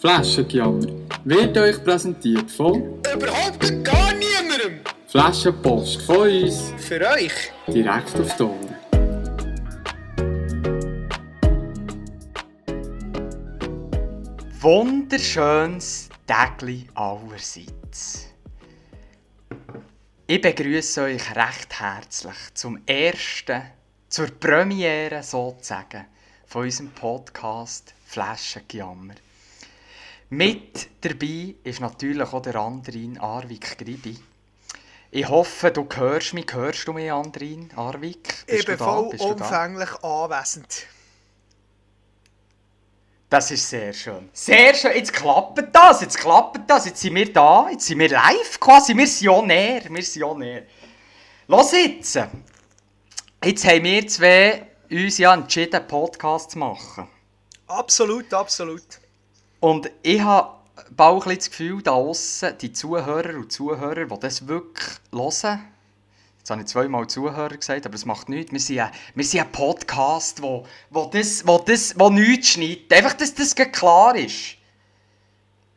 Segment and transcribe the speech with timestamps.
[0.00, 0.86] Flaschengejammer
[1.24, 4.78] wird euch präsentiert von Überhaupt gar niemandem.
[5.08, 7.32] Flaschenpost von uns Für euch.
[7.66, 8.76] direkt auf Ohren.
[14.60, 18.28] Wunderschönes Tägli allerseits.
[20.28, 23.62] Ich begrüße euch recht herzlich zum ersten,
[24.08, 26.04] zur Premiere sozusagen
[26.46, 29.14] von unserem Podcast Flaschengejammer.
[30.30, 34.18] Mit dabei ist natürlich auch der Andrin Arvik Gribi.
[35.10, 36.52] Ich hoffe, du hörst mich.
[36.52, 38.24] Hörst du mich, Andrin Arvik?
[38.46, 38.84] Bist Ich bin du da?
[38.84, 39.44] voll Bist du da?
[39.44, 40.86] umfänglich anwesend.
[43.30, 44.28] Das ist sehr schön.
[44.32, 44.92] Sehr schön.
[44.94, 46.86] Jetzt klappt das, jetzt klappt das.
[46.86, 48.94] Jetzt sind wir da, jetzt sind wir live quasi.
[48.96, 50.62] Wir sind ja näher, wir sind ja näher.
[51.46, 52.18] Los jetzt.
[53.44, 57.08] Jetzt haben wir zwei uns ja entschieden, einen Podcast zu machen.
[57.66, 58.82] Absolut, absolut.
[59.60, 60.54] Und ich habe
[60.90, 65.60] bald ein das Gefühl, da aussen, die Zuhörer und Zuhörer, die das wirklich hören,
[66.38, 68.52] jetzt habe ich zweimal Zuhörer gesagt, aber das macht nichts.
[68.52, 72.92] Wir sind ein, wir sind ein Podcast, wo, wo, das, wo, das, wo nichts schneidet.
[72.92, 74.56] Einfach, dass das klar ist.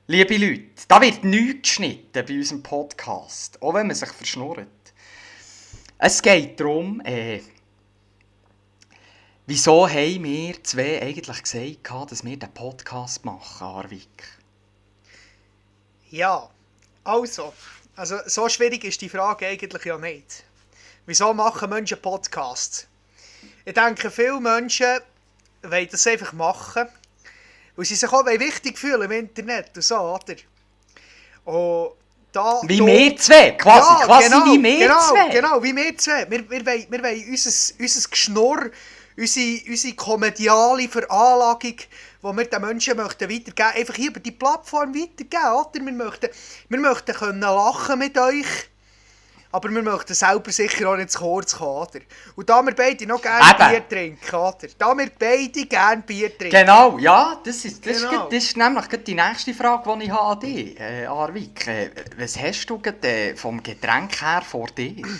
[0.08, 4.68] Liebe Leute, da wird nichts geschnitten bei unserem Podcast, auch wenn man sich verschnurrt.
[5.98, 7.40] Es geht darum, äh,
[9.48, 14.24] wieso haben wir zwei eigentlich gesagt, dass wir den Podcast machen, Arvik?
[16.10, 16.50] Ja,
[17.04, 17.54] also,
[17.96, 20.44] also so schwierig ist die Frage eigentlich ja nicht.
[21.06, 22.88] Wieso machen Menschen Podcasts?
[23.66, 25.00] Ich denke, viele Menschen
[25.64, 26.88] wollen das einfach machen,
[27.76, 30.36] weil sie sich auch wichtig fühlen im Internet und so, oder?
[31.46, 31.92] Und
[32.32, 35.30] da, Wie da- wir zwei, quasi, quasi wie wir genau, zwei.
[35.30, 36.30] Genau, wie wir zwei.
[36.30, 38.72] Wir, wir, wollen, wir wollen unser, unser Geschnurr,
[39.18, 44.94] unsere, unsere komediale Veranlagung, die wir den Menschen möchten weitergeben einfach hier über die Plattform
[44.94, 45.54] weitergeben.
[45.54, 45.86] Oder?
[45.86, 46.30] Wir, möchten,
[46.70, 48.46] wir möchten können lachen mit euch,
[49.54, 51.88] aber wir möchten selber sicher auch nicht zu kurz kommen.
[51.88, 52.00] Oder?
[52.36, 53.54] Und da wir beide noch gerne.
[53.70, 54.56] Bier trinken, oder?
[54.78, 58.28] da wir beide gerne Bier trinken, Genau, ja, das ist, das, Genau.
[58.28, 61.68] ist, das ist nämlich die nächste Frage, die ich habe an dich, äh, Arvik.
[61.68, 64.96] Äh, was hast du gerade, äh, vom Getränk her vor dir?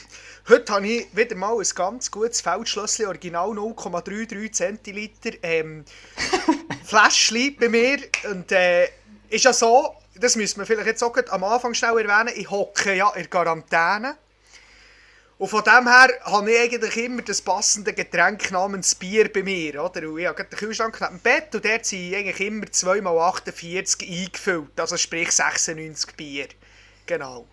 [0.50, 5.86] Heute habe ich wieder mal ein ganz gutes Feldschlössli, original 0,33 Zentiliter ähm,
[6.84, 8.00] Fläschchen bei mir.
[8.30, 8.90] Und äh,
[9.30, 12.96] ist ja so, das müssen wir vielleicht jetzt auch am Anfang schnell erwähnen, ich hocke
[12.96, 14.18] ja in Quarantäne.
[15.38, 19.84] Und von dem her habe ich eigentlich immer das passende Getränk namens Bier bei mir.
[19.84, 20.10] Oder?
[20.10, 24.80] Und ich habe den Kühlschrank neben dem Bett und dort sind eigentlich immer 2x48 eingefüllt.
[24.80, 26.48] Also sprich 96 Bier.
[27.06, 27.48] Genau.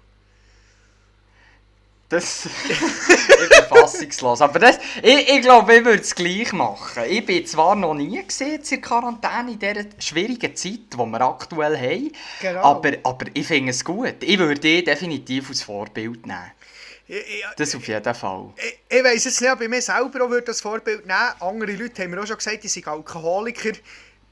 [2.09, 4.41] Das bin fassungslos.
[4.41, 7.03] Aber das, ich, ich glaube, ich würde es gleich machen.
[7.07, 11.77] Ich bin zwar noch nie gesehen in Quarantäne in dieser schwierigen Zeit, die wir aktuell
[11.77, 12.13] haben.
[12.41, 12.63] Genau.
[12.63, 14.17] Aber, aber ich finde es gut.
[14.23, 16.53] Ich würde dich definitiv als Vorbild nehmen.
[17.07, 18.53] Ich, ich, Das auf jeden Fall.
[18.57, 21.73] Ich, ich weiss jetzt nicht, ob ich mir selber auch würde das Vorbild nehmen Andere
[21.73, 23.73] Leute haben mir auch schon gesagt, die sind Alkoholiker.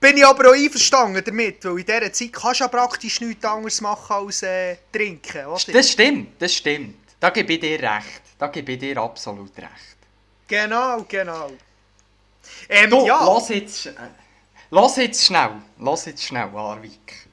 [0.00, 3.44] Bin ich aber auch einverstanden damit, weil in dieser Zeit kannst du ja praktisch nichts
[3.44, 5.72] anderes machen als äh, trinken, oder?
[5.72, 7.05] Das stimmt, das stimmt.
[7.20, 8.22] Da gebe ich dir recht.
[8.38, 9.96] Da gebe ich dir absolut recht.
[10.48, 11.50] Genau, genau.
[12.68, 13.92] Ähm, Du, ja, lass jetzt, äh,
[14.70, 17.26] lass jetzt schnell, lass jetzt schnell, Arvik.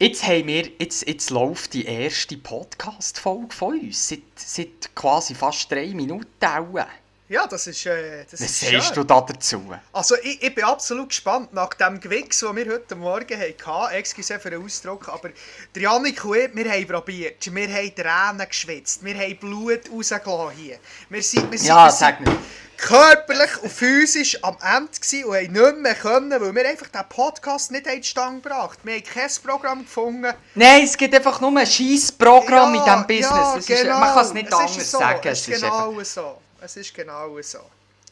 [0.00, 5.70] Jetzt haben wir, jetzt, jetzt läuft die erste Podcast-Folge von uns, seit, seit quasi fast
[5.72, 6.86] drei Minuten auch.
[7.28, 8.94] Ja, das ist, äh, das Was ist sagst schön.
[8.94, 9.62] du da dazu?
[9.92, 13.94] Also ich, ich bin absolut gespannt nach dem Gewichs, das wir heute Morgen hatten.
[13.94, 15.30] Excuse für den Ausdruck, aber
[15.74, 17.54] der Janik und ich, wir haben probiert.
[17.54, 19.04] Wir haben Tränen geschwitzt.
[19.04, 20.78] Wir haben Blut rausgelassen hier.
[21.10, 22.34] Wir sind, wir sind, Ja, wir sag mir.
[22.78, 27.08] körperlich und physisch am Ende gewesen und haben nicht mehr können, weil wir einfach den
[27.08, 30.32] Podcast nicht in die Stange gebracht Wir haben kein Programm gefunden.
[30.54, 33.30] Nein, es gibt einfach nur ein scheiß Programm Ja, in diesem Business.
[33.30, 33.98] ja, es ist, genau.
[33.98, 34.98] man kann es nicht Es ist anders so.
[34.98, 35.28] sagen.
[35.28, 36.40] Es ist genau so.
[36.60, 37.60] Es ist genau so.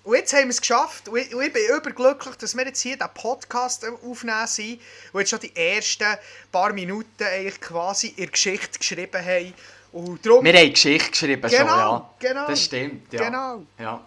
[0.05, 1.09] Und jetzt haben wir es geschafft.
[1.09, 4.81] Und ich, und ich bin überglücklich, dass wir jetzt hier den Podcast aufnehmen sind.
[5.13, 6.17] Und jetzt schon die ersten
[6.53, 9.53] paar Minuten eigentlich quasi der Geschichte geschrieben haben.
[9.93, 12.15] Und darum, Wir haben Geschichte geschrieben schon, Genau, ja.
[12.21, 12.47] genau.
[12.47, 13.25] Das stimmt, ja.
[13.25, 13.63] Genau.
[13.79, 14.05] Ja,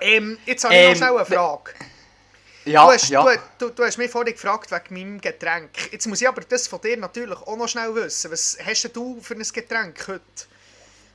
[0.00, 1.72] ähm, jetzt habe ich Ähm, noch schnell eine Frage.
[2.64, 3.22] ja, Du hast, ja.
[3.22, 5.92] du, du, du hast mich vorhin gefragt wegen meinem Getränk.
[5.92, 8.30] Jetzt muss ich aber das von dir natürlich auch noch schnell wissen.
[8.32, 10.22] Was hast du für ein Getränk heute?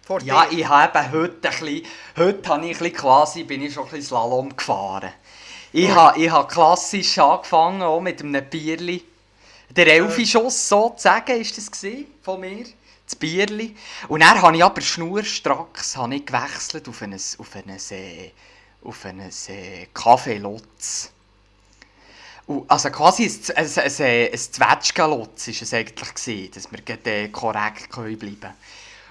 [0.05, 0.59] Vor Ja, dir?
[0.59, 1.81] ich habe eben heute ein bisschen,
[2.15, 5.11] heute habe ich ein bisschen quasi, bin ich schon ein bisschen Slalom gefahren.
[5.73, 9.03] Ich habe, ich habe klassisch angefangen, auch mit einem Bierli.
[9.71, 12.65] Der Elfi-Schuss sozusagen, ist das gewesen, von mir,
[13.03, 13.75] das Bierli.
[14.07, 18.31] Und dann habe ich aber schnurstracks habe ich gewechselt auf ein, auf ein, äh,
[18.83, 21.09] auf ein äh, Kaffee Lutz.
[22.45, 27.11] Und also quasi ein, ein, ein, ein, ein Zwetschgenlutz war es eigentlich, gewesen, dass wir
[27.11, 28.53] äh, korrekt bleiben können.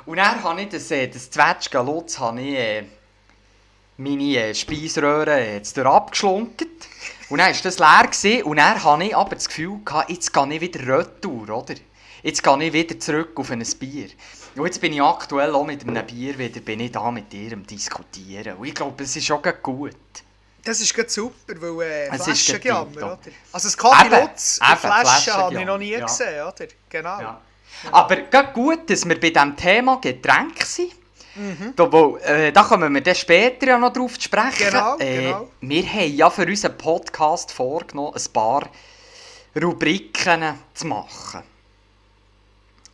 [0.06, 2.84] Und dann habe ich das, äh, das Zwetschgenlutz habe ich, äh,
[3.96, 6.68] meine äh, Speiseröhre äh, jetzt abgeschlunken.
[7.30, 10.32] Und dann war das leer gewesen, und dann hatte ich aber das Gefühl, gehabt, jetzt
[10.32, 11.74] gehe ich wieder retour, oder?
[12.22, 14.08] Jetzt gehe ich wieder zurück auf ein Bier.
[14.56, 17.52] Und jetzt bin ich aktuell auch mit einem Bier wieder bin ich da mit dir
[17.52, 18.56] am Diskutieren.
[18.56, 19.96] Und ich glaube, es ist auch gut.
[20.64, 23.36] Das ist gerade super, weil äh, Flaschengejammer, gerade oder?
[23.52, 26.06] Also das Kaffee Lutz und Flaschen habe ich noch nie ja.
[26.06, 26.66] gesehen, oder?
[26.88, 27.20] Genau.
[27.20, 27.40] Ja.
[27.90, 28.16] Aber
[28.52, 30.92] gut, dass wir bei diesem Thema Getränke sind.
[31.74, 34.70] Da, wo, äh, da kommen wir dann später ja noch drauf zu sprechen.
[34.70, 35.48] Genau, äh, genau.
[35.60, 38.68] Wir haben ja für unseren Podcast vorgenommen, ein paar
[39.60, 41.42] Rubriken zu machen.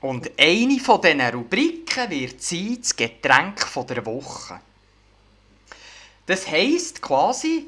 [0.00, 4.58] Und eine von diesen Rubriken wird sein, das Getränk von der Woche.
[6.24, 7.66] Das heisst quasi,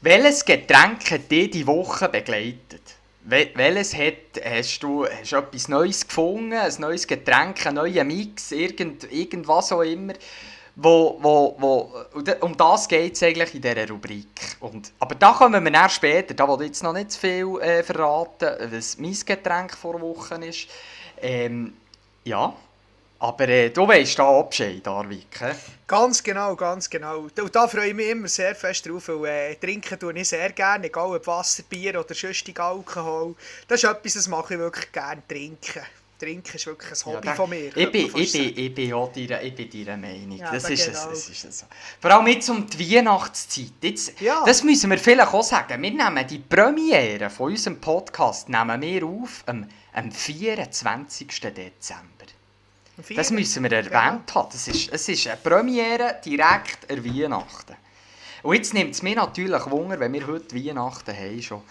[0.00, 2.96] welches Getränk hat dich die Woche begleitet?
[3.26, 8.52] Wel welches hat, hast du hast etwas Neues gefunden, ein neues Getränk, einen neuen Mix,
[8.52, 10.12] irgend, irgendwas auch immer,
[10.76, 11.92] wo, wo, wo,
[12.40, 14.56] um das geht es eigentlich in dieser Rubrik.
[14.60, 17.60] Und, aber da kommen wir dann später, da will ich jetzt noch nicht zu viel
[17.62, 20.68] äh, verraten, was mein Getränk vor Woche ist.
[21.22, 21.72] Ähm,
[22.24, 22.54] ja,
[23.24, 25.40] aber äh, du weißt da Abscheid, Arvik.
[25.86, 27.20] Ganz genau, ganz genau.
[27.20, 30.52] Und da freue ich mich immer sehr fest drauf, weil äh, trinken tue ich sehr
[30.52, 33.34] gerne, egal ob Wasser, Bier oder sonstig Alkohol.
[33.66, 35.82] Das ist etwas, das mache ich wirklich gerne, trinken.
[36.18, 37.76] Trinken ist wirklich ein Hobby Ja, von mir.
[37.76, 40.36] Ich bin, ich, bin, ich bin auch deiner, ich bin deiner Meinung.
[40.38, 40.98] Ja, das, aber ist genau.
[40.98, 41.66] es, das ist es.
[42.00, 43.72] Vor allem jetzt um die Weihnachtszeit.
[43.80, 44.42] Jetzt, Ja.
[44.44, 45.82] Das müssen wir vielleicht auch sagen.
[45.82, 51.28] Wir nehmen die Premiere von unserem Podcast nehmen wir auf am, am 24.
[51.40, 52.33] Dezember.
[53.14, 54.48] Das müssen wir erwähnt haben.
[54.52, 57.76] Das ist, es ist eine Premiere direkt an Weihnachten.
[58.42, 61.62] Und jetzt nimmt es mir natürlich Wunder, wenn wir heute Weihnachten haben schon.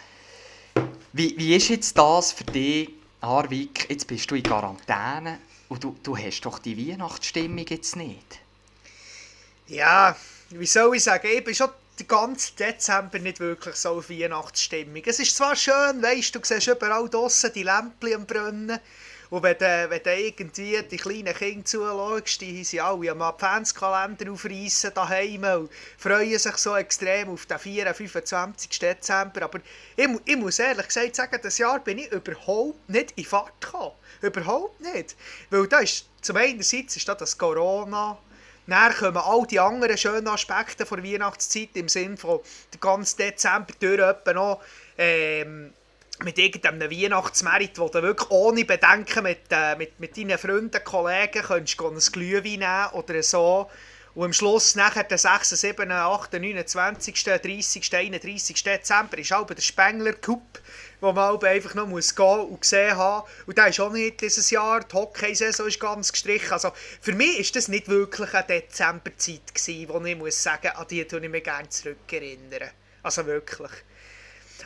[1.14, 2.90] Wie, wie ist jetzt das für dich,
[3.22, 3.88] Harvik?
[3.90, 5.38] Jetzt bist du in Quarantäne
[5.70, 8.40] und du, du hast doch die Weihnachtsstimmung jetzt nicht.
[9.68, 10.16] Ja,
[10.50, 11.70] wie soll ich sagen, ich bin schon
[12.00, 15.04] den ganzen Dezember nicht wirklich so auf Weihnachtsstimmung.
[15.06, 18.80] Es ist zwar schön, weißt du, siehst überall draussen die Lämpchen am Brennen.
[19.30, 24.32] Und wenn du, wenn du irgendwie die kleinen Kinder zuschaust, die sind alle am Adventskalender
[24.32, 27.94] aufreißen daheim und freuen sich so extrem auf den 4.
[27.96, 28.78] 25.
[28.78, 29.42] Dezember.
[29.42, 29.60] Aber
[29.96, 33.96] ich, ich muss ehrlich gesagt sagen, das Jahr bin ich überhaupt nicht in Fahrt gekommen.
[34.22, 35.16] Überhaupt nicht.
[35.50, 38.20] Weil da ist, zum einen ist da das Corona,
[38.68, 42.40] dann kommen all die anderen schönen Aspekte der Weihnachtszeit im Sinne von
[42.74, 44.62] den ganzen Dezember durch noch
[44.98, 45.74] ähm,
[46.24, 51.44] mit irgendeinem Weihnachtsmerit, wo du wirklich ohne Bedenken mit, äh, mit, mit deinen Freunden, Kollegen
[51.44, 53.70] könntest gehen ein Glühwein nehmen oder so.
[54.16, 58.64] Und am Schluss, nachher der 6., 7., 8., 29., 30., 31.
[58.64, 60.60] Dezember, ist auch der Spengler Cup,
[61.04, 63.28] wo man einfach noch muss gehen und sehen haben.
[63.46, 64.80] Und der ist auch nicht dieses Jahr.
[64.86, 66.54] Die Hockeysaison ist ganz gestrichen.
[66.54, 66.72] Also
[67.02, 71.04] für mich ist das nicht wirklich eine Dezemberzeit gewesen, wo ich muss sagen, an die
[71.06, 72.70] tue ich mich gerne zurückerinnern.
[73.04, 73.72] Also wirklich.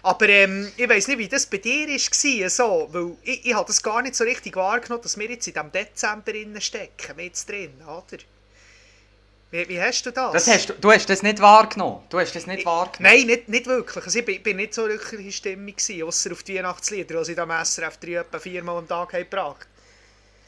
[0.04, 3.66] Aber ähm, ich weiß nicht, wie das bei dir war, so, weil ich, ich habe
[3.66, 7.82] das gar nicht so richtig wahrgenommen, dass wir jetzt in diesem Dezember stecken, jetzt drin,
[7.82, 8.18] oder?
[9.50, 10.34] Wie, wie hast du das?
[10.34, 12.00] Das hast, du- du hast das nicht wahrgenommen.
[12.10, 13.16] Du hast das nicht wahrgenommen.
[13.18, 14.04] Nein, nicht, nicht wirklich.
[14.06, 17.26] Also ich bin, bin nicht so wirklich in Stimmung, gewesen, ausser auf die Weihnachtslieder, die
[17.26, 19.68] sie da am SRF 3 etwa viermal am Tag haben gebracht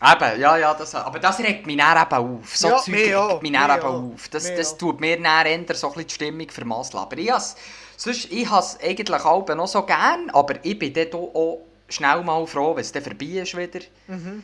[0.01, 2.55] Eben, ja, ja, das, aber das regt mich dann eben auf.
[2.55, 4.29] So Ja, Zeug mich auch, regt mich dann eben auch, auf.
[4.29, 6.99] Das, das tut mir dann eher so ein bisschen die Stimmung vermasseln.
[7.01, 7.57] Aber ich has,
[7.97, 11.59] sonst, ich has eigentlich auch noch so gern, aber ich bin dann auch
[11.89, 13.79] schnell mal froh, wenn es dann vorbei ist wieder.
[14.07, 14.43] Mhm,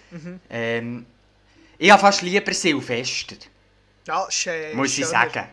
[0.50, 1.06] Ähm,
[1.78, 3.36] ich habe fast lieber Silvester,
[4.08, 5.46] Ja, äh, muss ich sagen.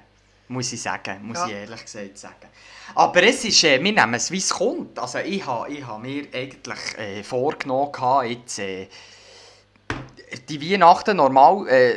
[0.48, 1.46] Muss ich sagen, muss Ja.
[1.46, 2.48] ich ehrlich gesagt sagen.
[2.94, 4.98] Aber es ist, äh, wir nehmen es wie es kommt.
[4.98, 8.88] Also ich habe ich ha mir eigentlich äh, vorgenommen, gehabt, jetzt, äh,
[10.48, 11.94] die Weihnachten normal äh,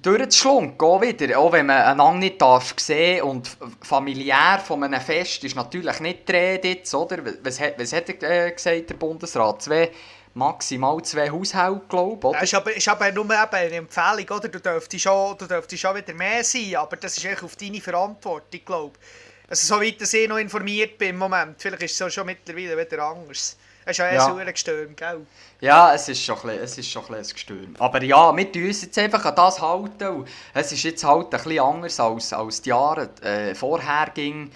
[0.00, 1.38] durchzuschlunken, auch wieder.
[1.38, 6.28] Auch wenn man einander nicht darf sehen und familiär von einem Fest ist natürlich nicht
[6.28, 7.18] die Rede jetzt, oder?
[7.42, 9.62] Was, hat- was hat er äh, gesagt, der Bundesrat?
[9.62, 9.90] Zwei,
[10.34, 12.32] maximal zwei Haushalte, glaube ich?
[12.34, 14.48] Das ist aber, ist aber nur eben eine Empfehlung, oder?
[14.48, 17.80] Du dürftest schon, du dürftest schon wieder mehr sein, aber das ist echt auf deine
[17.80, 19.50] Verantwortung, glaube ich.
[19.50, 23.02] Also soweit dass ich noch informiert bin im Moment, vielleicht ist es schon mittlerweile wieder
[23.04, 23.56] anders.
[23.84, 24.50] Es ist ja erst ja.
[24.50, 25.26] gestürmt, gell?
[25.60, 27.74] Ja, es ist schon ein bisschen, es ist schon ein, ein Gestürm.
[27.78, 30.24] Aber ja, wir tun uns jetzt einfach an das halten.
[30.54, 34.52] Es ist jetzt halt ein bisschen anders als, als die Jahre äh, vorher ging,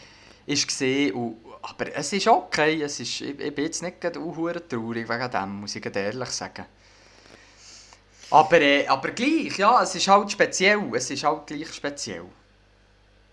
[0.47, 1.13] ist gesehen.
[1.15, 2.81] Und, aber es ist okay.
[2.83, 4.21] Es ist, ich, ich bin jetzt nicht gerade
[4.69, 6.65] traurig wegen dem, muss ich ehrlich sagen.
[8.31, 10.81] Aber, äh, aber gleich, ja, es ist halt speziell.
[10.95, 12.27] Es ist halt gleich speziell.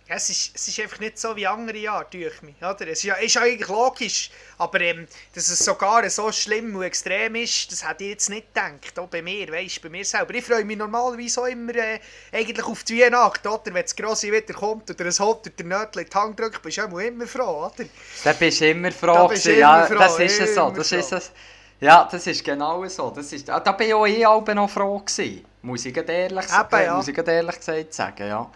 [0.05, 2.57] Es ist, es ist einfach nicht so wie andere Jahre, durch mich.
[2.57, 2.87] Oder?
[2.87, 7.35] Es ist, ja, ist eigentlich logisch, aber ähm, dass es sogar so schlimm und extrem
[7.35, 8.99] ist, das hätte ich jetzt nicht gedacht.
[8.99, 10.33] Auch bei mir, weißt, bei mir selber.
[10.33, 11.99] Ich freue mich normalerweise auch immer äh,
[12.33, 13.73] eigentlich auf die Weihnacht, oder?
[13.73, 16.77] Wenn das Grosse wieder kommt oder ein Hot oder Nötchen in die Hand drückt, bist
[16.77, 17.85] du immer froh, oder?
[18.25, 19.31] Da bist du immer froh.
[19.33, 20.69] Da ja, froh, das ist es so.
[20.69, 20.97] Das froh.
[20.97, 21.31] ist es.
[21.79, 23.09] Ja, das ist genau so.
[23.09, 23.93] Das ist, ah, da bin ich
[24.25, 25.45] auch alle noch froh gewesen.
[25.61, 26.95] Muss ich ehrlich, Eben, ja.
[26.95, 28.51] muss ich ehrlich gesagt sagen, ja.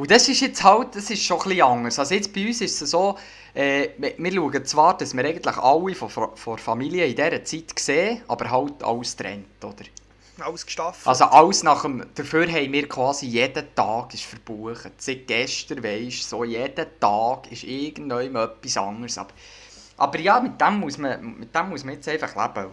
[0.00, 1.98] Und das ist jetzt halt, das ist schon ein bisschen anders.
[1.98, 3.18] Also jetzt bei uns ist es so,
[3.52, 7.78] äh, wir, wir schauen zwar, dass wir eigentlich alle von, von Familie in dieser Zeit
[7.78, 9.84] sehen, aber halt alles trennt, oder?
[10.38, 11.06] Alles gestaffelt.
[11.06, 14.90] Also alles nach dem, dafür haben wir quasi jeden Tag ist verbucht.
[14.96, 19.18] Seit gestern, weisst so jeden Tag ist irgendjemand etwas anderes.
[19.18, 19.34] Aber,
[19.98, 22.70] aber ja, mit dem, muss man, mit dem muss man jetzt einfach leben.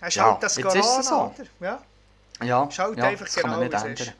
[0.00, 1.14] Hast ja, halt das Corona, so.
[1.16, 1.34] oder?
[1.60, 1.82] Ja.
[2.42, 4.14] Ja, Ist halt ja einfach das kann man genau, nicht es ist.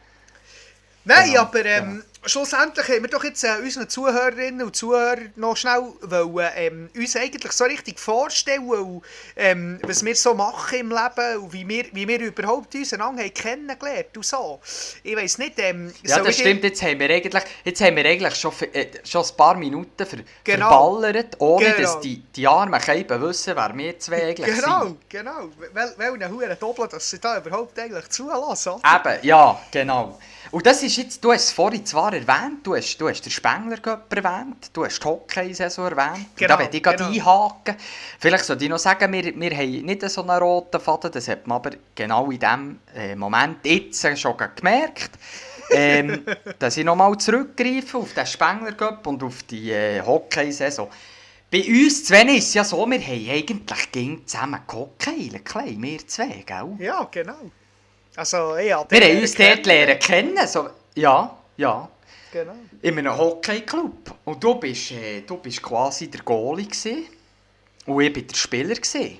[1.08, 5.56] Nein, Genau, aber ähm, schlussendlich haben wir doch jetzt äh, unseren Zuhörerinnen und Zuhörern noch
[5.56, 9.02] schnell wollen, ähm, uns eigentlich so richtig vorstellen, und,
[9.36, 13.32] ähm, was wir so machen im Leben und wie wir, wie wir überhaupt unseren haben
[13.32, 14.58] kennengelernt und so.
[15.04, 16.64] Ich weiss nicht, ähm, Ja, das stimmt.
[16.64, 20.18] Jetzt haben wir eigentlich, jetzt haben wir eigentlich schon, äh, schon ein paar Minuten ver,
[20.42, 20.68] Genau.
[20.68, 21.82] verballert, ohne Genau.
[21.82, 25.08] dass die, die armen Keiben wissen, wer wir zwei eigentlich Genau, sind.
[25.08, 25.50] genau.
[25.72, 28.72] Wel, welchen Huren Doppel, dass sie da überhaupt eigentlich zulassen.
[28.84, 30.18] Eben, ja, genau.
[30.50, 33.30] Und das ist jetzt, du hast es vorhin zwar erwähnt, du hast, du hast den
[33.30, 33.78] Spengler
[34.10, 36.26] erwähnt, du hast die Hockey-Saison erwähnt.
[36.36, 37.10] Genau, da möchte ich gerade genau.
[37.10, 37.76] einhaken.
[38.18, 41.46] Vielleicht sollte ich noch sagen, wir, wir haben nicht so einen roten Faden, das hat
[41.46, 45.10] man aber genau in diesem äh, Moment jetzt schon gemerkt.
[45.70, 46.24] ähm,
[46.58, 50.88] dass ich nochmal zurückgreife auf den Spengler Cup und auf die äh, Hockey-Saison.
[51.50, 54.60] Bei uns zwei ist es ja so, wir haben eigentlich ging zusammen
[54.98, 56.74] klein, wir zwei, gell?
[56.78, 57.50] Ja, genau.
[58.16, 60.48] Also, ja, Wir haben uns dort lernen kennen.
[60.48, 61.88] So, ja, ja.
[62.32, 62.56] Genau.
[62.80, 64.14] In einem Hockeyclub.
[64.24, 67.06] Und du bist, äh, du bist quasi der Goalie gewesen.
[67.84, 68.74] Und ich war der Spieler.
[68.74, 69.18] Gewesen.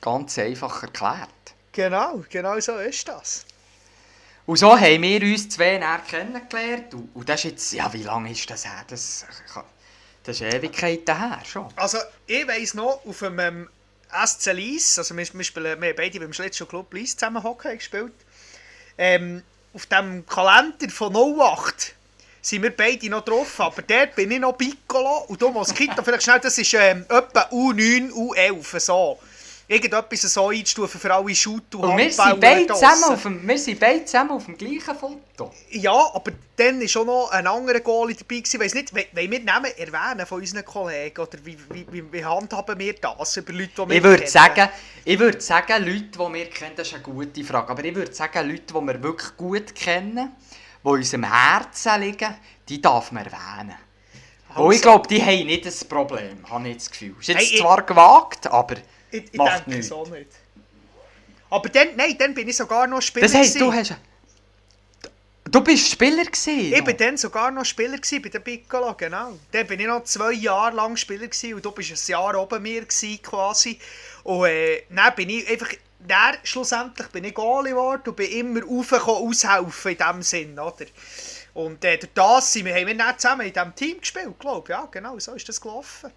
[0.00, 1.28] Ganz einfach erklärt.
[1.72, 3.44] Genau, genau so ist das.
[4.46, 6.94] Und so haben wir uns zwei näher kennengelernt.
[6.94, 8.82] Und, und das ist jetzt, ja, wie lange ist das her?
[8.88, 9.26] Das,
[10.22, 11.68] das ist Ewigkeiten her schon.
[11.76, 13.68] Also, ich weiss noch, auf dem ähm,
[14.10, 17.76] SC Lies, also wir, wir, spielen, wir haben beide beim Schlittschuh Club Lies zusammen Hockey
[17.76, 18.14] gespielt,
[18.98, 21.94] ähm, auf dem Kalender von 08
[22.42, 26.22] sind wir beide noch drauf, aber dort bin ich noch Piccolo und du Moskito, vielleicht
[26.22, 29.18] schnell, das ist ähm, etwa U9, U11, so.
[29.70, 33.58] Irgendetwas so einzustufen für alle Shoot- und Und wir sind, beide zusammen auf dem, wir
[33.58, 35.52] sind beide zusammen auf dem gleichen Foto.
[35.68, 38.36] Ja, aber dann war schon noch ein anderer Goalie dabei.
[38.40, 38.56] gewesen.
[38.56, 41.20] Ich weiss nicht, wollen wir Namen erwähnen von unseren Kollegen?
[41.20, 44.30] Oder wie, wie, wie, wie handhaben wir das über Leute, die wir Ich würde kennen?
[44.30, 44.68] sagen,
[45.04, 48.14] ich würde sagen, Leute, die wir kennen, das ist eine gute Frage, aber ich würde
[48.14, 50.32] sagen, Leute, die wir wirklich gut kennen,
[50.82, 52.34] die uns im Herzen liegen,
[52.66, 53.74] die darf man erwähnen.
[54.48, 57.14] Also, Und ich glaube, die haben nicht das Problem, habe ich das Gefühl.
[57.20, 58.76] Ist jetzt Hey, ich- zwar gewagt, aber
[59.10, 59.86] ich, ich macht denke nichts.
[59.86, 60.30] es auch nicht.
[61.50, 63.26] Aber dann, nein, dann bin ich sogar noch Spieler.
[63.26, 63.96] Das heisst, du gewesen.
[63.96, 64.00] hast...
[65.50, 66.74] Du bist Spieler gewesen.
[66.74, 69.38] Ich bin dann sogar noch Spieler gewesen, bei der Piccolo, genau.
[69.50, 72.62] Dann bin ich noch zwei Jahre lang Spieler gewesen, und du bist ein Jahr oben
[72.62, 73.78] mir gewesen, quasi.
[74.24, 75.72] Und äh, dann bin ich einfach,
[76.06, 80.84] dann schlussendlich bin ich Goalie geworden und bin immer raufgekommen, aushelfen in dem Sinn, oder?
[81.54, 84.64] Und äh, durch das sind wir, haben wir dann zusammen in diesem Team gespielt, glaube
[84.64, 84.68] ich.
[84.68, 86.12] Ja, genau, so ist das gelaufen.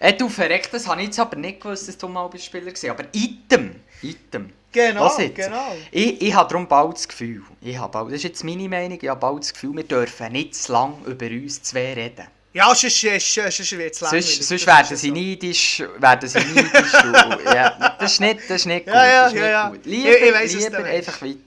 [0.00, 2.66] Äh, du verreckt, das habe ich jetzt aber nicht gewusst, dass du mal bist Spieler
[2.66, 2.84] warst.
[2.88, 4.52] Aber Item, Item.
[4.70, 5.34] Genau, Was jetzt?
[5.36, 5.74] genau.
[5.90, 8.98] Ich, ich habe darum bald das Gefühl, ich habe bald, das ist jetzt meine Meinung,
[9.00, 12.26] ich habe bald das Gefühl, wir dürfen nicht zu lange über uns zwei reden.
[12.52, 14.26] Ja, sonst, sonst, sonst wird es langweilig.
[14.36, 15.14] Sonst, sonst werden sie so.
[15.14, 16.92] neidisch, werden sie neidisch.
[17.44, 18.94] ja, das ist nicht, das ist nicht gut.
[18.94, 19.68] Ja, ja, ja, nicht ja.
[19.68, 19.80] gut.
[19.84, 21.38] Ich- Lieber, ich weiss, was du lieber einfach weiter.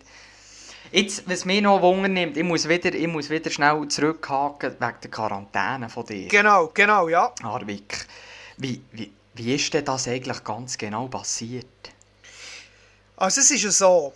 [0.91, 4.95] Jetzt, was mich noch Wunder nimmt, ich muss wieder, ich muss wieder schnell zurückhaken wegen
[5.03, 6.27] der Quarantäne von dir.
[6.27, 7.33] Genau, genau, ja.
[7.43, 8.05] Arvik,
[8.61, 11.65] wie, wie, wie ist denn das eigentlich ganz genau passiert?
[13.17, 14.13] Also es ist ja so,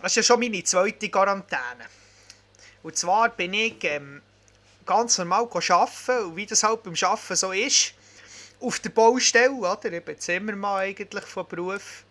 [0.00, 1.86] das ist ja schon meine zweite Quarantäne.
[2.82, 4.22] Und zwar bin ich ähm,
[4.86, 7.94] ganz normal arbeiten und wie das halt beim Arbeiten so ist,
[8.60, 9.92] auf der Baustelle, oder?
[9.92, 12.04] Ich bin Zimmermann eigentlich von Beruf.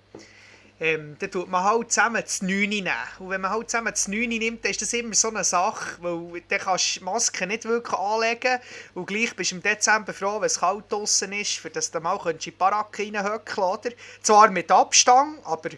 [0.81, 2.93] Ähm, dann tut man halt zusammen das 9 nehmen.
[3.19, 6.01] Und wenn man halt zusammen das 9 nimmt, dann ist das immer so eine Sache,
[6.01, 8.59] weil dann kannst du die Maske nicht wirklich anlegen
[8.93, 12.00] und gleich bist du im Dezember froh, wenn es kalt draußen ist, für das du
[12.00, 13.91] mal in die Baracke reinhöckeln oder?
[14.21, 15.69] Zwar mit Abstand, aber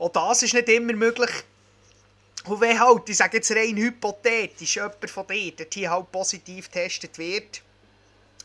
[0.00, 1.30] auch das ist nicht immer möglich.
[2.46, 6.70] Und wenn halt, ich sage jetzt rein hypothetisch, jemand von dir dort hier halt positiv
[6.70, 7.62] getestet wird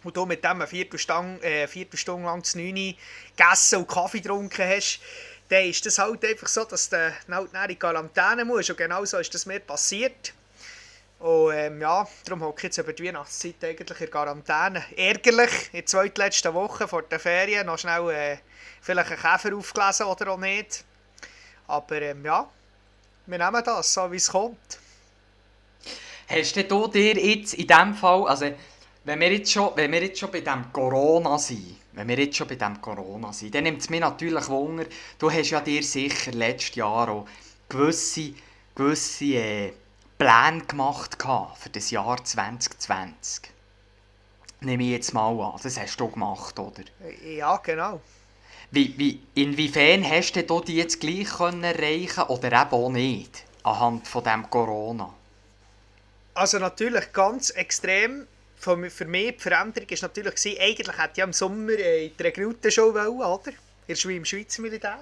[0.06, 2.96] und du mit dem eine Viertelstunde, äh, Viertelstunde lang zu 9
[3.36, 5.00] gegessen und Kaffee getrunken hast,
[5.50, 8.70] dann ist das halt einfach so, dass du halt dann in Quarantäne musst.
[8.70, 10.34] Und genau so ist das mir passiert.
[11.20, 14.84] Und ähm, ja, darum hocke ich jetzt über die Weihnachtszeit eigentlich in Quarantäne.
[14.96, 18.38] Ärgerlich, in der zweitletzten Woche vor der Ferien noch schnell äh,
[18.82, 20.84] vielleicht einen Käfer aufgelesen oder auch nicht.
[21.68, 22.48] Aber ähm, ja,
[23.26, 24.80] wir nehmen das, so wie es kommt.
[26.28, 28.54] Hast du dir jetzt in dem Fall, also
[29.06, 32.38] wenn wir jetzt schon, wenn wir jetzt schon bei dem Corona sind, wenn wir jetzt
[32.38, 34.86] schon bei dem Corona sind, dann nimmt es mich natürlich Wunder,
[35.20, 37.28] du hast ja dir sicher letztes Jahr auch
[37.70, 38.34] gewisse,
[38.74, 39.74] gewisse äh,
[40.18, 41.18] Pläne gemacht
[41.56, 43.52] für das Jahr 2020.
[44.62, 46.84] Nehme ich jetzt mal an, das hast du gemacht, oder?
[47.24, 48.02] Ja, genau.
[48.72, 54.08] Wie, wie, inwiefern hast du die jetzt gleich können erreichen oder eben auch nicht, anhand
[54.08, 55.14] von dem Corona?
[56.34, 58.28] Also natürlich ganz extrem.
[58.66, 62.94] Für mich die Veränderung war natürlich, gewesen, eigentlich hätte ich im Sommer äh, die Rekrutenshow
[62.94, 63.52] wollen, oder?
[63.88, 65.00] Im Schweizer Militär.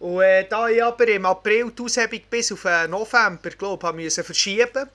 [0.00, 4.04] Und äh, da ich aber im April die Aushebung bis auf äh, November, glaube ich,
[4.04, 4.88] musste verschieben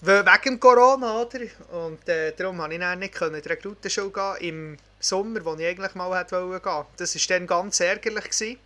[0.00, 1.40] wegen Corona, oder?
[1.72, 5.66] Und äh, darum konnte ich dann nicht in die Rekrutenshow gehen im Sommer, wo ich
[5.66, 6.86] eigentlich mal hätte wollen.
[6.96, 8.24] Das war dann ganz ärgerlich.
[8.24, 8.58] Gewesen.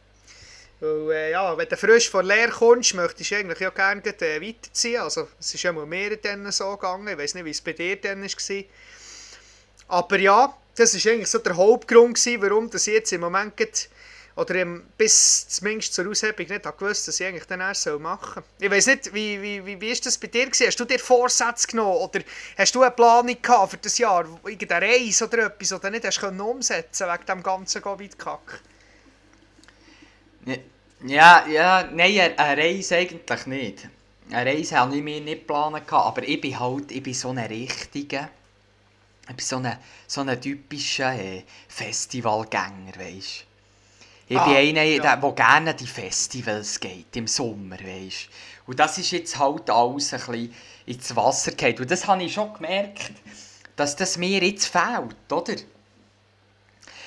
[0.80, 4.40] Weil, äh, ja, wenn du frisch von Lehre kommst, möchtest du eigentlich ja gerne äh,
[4.40, 5.00] weiterziehen.
[5.00, 7.08] Also, es ist ja mal mehr dann so gegangen.
[7.08, 8.64] Ich weiß nicht, wie es bei dir dann war.
[9.88, 13.88] Aber ja, das war eigentlich so der Hauptgrund, gewesen, warum das jetzt im Moment geht,
[14.36, 14.66] oder
[14.98, 18.66] bis zumindest zur Aushebung nicht gewusst, dass ich eigentlich dann erst machen soll.
[18.66, 20.66] Ich weiß nicht, wie, wie, wie, wie das bei dir gewesen?
[20.66, 22.20] Hast du dir Vorsätze genommen oder
[22.58, 24.26] hast du eine Planung gehabt für das Jahr?
[24.44, 28.60] Irgendeine Reise oder etwas, oder nicht hast können umsetzen wegen dem ganzen Covid-Kack?
[31.04, 33.88] Ja, ja, nein, eine Reise eigentlich nicht.
[34.30, 37.38] Eine Reise habe ich mir nicht geplant, aber ich bin halt, ich bin so ein
[37.38, 38.30] richtiger,
[39.28, 43.44] ich bin so ein, so ein typischer äh, Festivalgänger, weißt
[44.28, 45.02] Ich ah, bin einer, ja.
[45.02, 48.28] der, der gerne die Festivals geht, im Sommer, weißt
[48.66, 50.54] Und das ist jetzt halt alles ein bisschen
[50.86, 51.78] ins Wasser gefallen.
[51.78, 53.12] Und das habe ich schon gemerkt,
[53.76, 55.54] dass das mir jetzt fehlt, oder?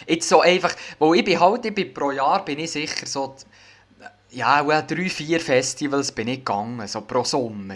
[0.10, 3.36] Jetzt so einfach, wo ich bin halt, ich bin pro Jahr bin ich sicher so
[4.32, 7.76] ja, well, drei, vier Festivals bin ich gegangen, so pro Sommer.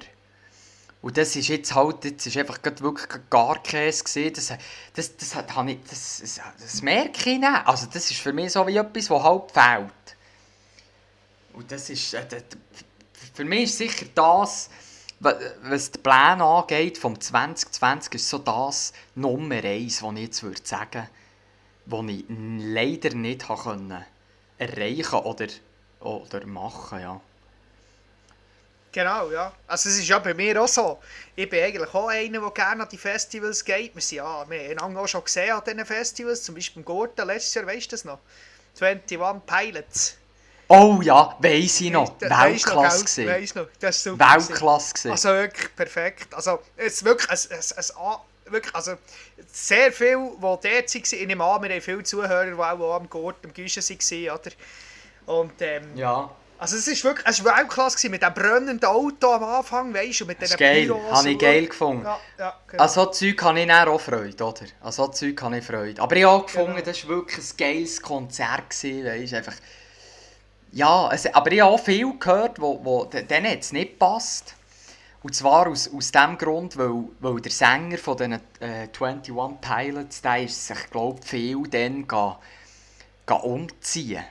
[1.02, 4.34] Und das ist jetzt halt, jetzt ist einfach wirklich gar Käse gesehen.
[4.34, 4.54] Das,
[4.94, 7.68] das, das, das, ich, das, das, das merke ich nicht.
[7.68, 10.18] Also das ist für mich so wie etwas, das halt fehlt.
[11.54, 12.26] Und das ist, äh,
[13.34, 14.70] für mich ist sicher das,
[15.20, 20.62] was die Pläne angeht, vom 2020, ist so das Nummer eins, was ich jetzt würde
[20.64, 21.08] sagen,
[21.86, 23.46] was ich leider nicht
[24.58, 25.54] erreichen konnte oder
[26.04, 27.22] oder machen, ja.
[28.92, 29.52] Genau, ja.
[29.66, 31.00] Also es ist ja bei mir auch so.
[31.36, 33.96] Ich bin eigentlich auch einer, der gerne an die Festivals geht.
[33.96, 37.26] Wir, sind, ja, wir haben auch schon gesehen an diesen Festivals, zum Beispiel im Gurten
[37.26, 38.20] letztes Jahr, weißt du das noch?
[38.80, 40.18] 21 Pilots.
[40.68, 42.20] Oh ja, weiss ich noch.
[42.22, 43.26] Weltklasse.
[43.28, 44.36] Weiss noch, das ist super.
[44.36, 45.12] Weltklasse.
[45.12, 46.34] Also wirklich perfekt.
[46.34, 47.94] Also es ist wirklich, es, es, es,
[48.54, 48.94] wirklich, also
[49.52, 53.10] sehr viel, die dort waren, ich nehme an, wir haben viele Zuhörer, die auch am
[53.10, 54.52] Gurt, am Güschen waren, oder?
[55.26, 56.30] Und, ähm, ja.
[56.60, 60.26] Also es ist wirklich, es war Weltklasse mit dem brennenden Auto am Anfang, weißt du,
[60.26, 62.06] mit diesen geil, habe ich geil gefunden.
[62.06, 62.84] Ja, ja, genau.
[62.84, 64.62] An so Zeug habe ich auch Freude, oder?
[64.80, 66.02] An so Zeug habe ich Freude.
[66.02, 66.86] Aber ich habe auch gefunden, genau.
[66.86, 69.56] das war wirklich ein geiles Konzert, gewesen, weißt einfach...
[70.72, 74.56] Ja, es, aber ich habe auch viel gehört, wo, wo denen jetzt nicht passt.
[75.24, 80.22] Und zwar aus, aus dem Grund, weil, weil der Sänger von den äh, 21 Pilots,
[80.22, 82.38] der ist sich, glaube ich, viel dann ga,
[83.26, 84.24] ga umziehen.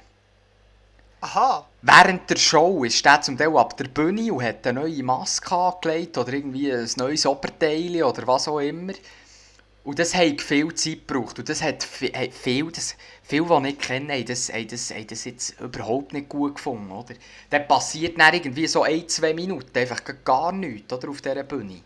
[1.22, 1.64] Aha.
[1.80, 5.54] Während der Show ist er zum Teil ab der Bühne und hat eine neue Maske
[5.54, 8.92] angelegt oder irgendwie ein neues Oberteil oder was auch immer.
[9.84, 11.38] Und das hat viel Zeit gebraucht.
[11.40, 15.24] Und das hat viel, das, viele, die nicht kennen, haben das, haben, das, haben das
[15.24, 16.92] jetzt überhaupt nicht gut gefunden.
[16.92, 17.14] Oder?
[17.50, 21.82] Dann passiert dann irgendwie so ein, zwei Minuten einfach gar nichts oder, auf dieser Bühne.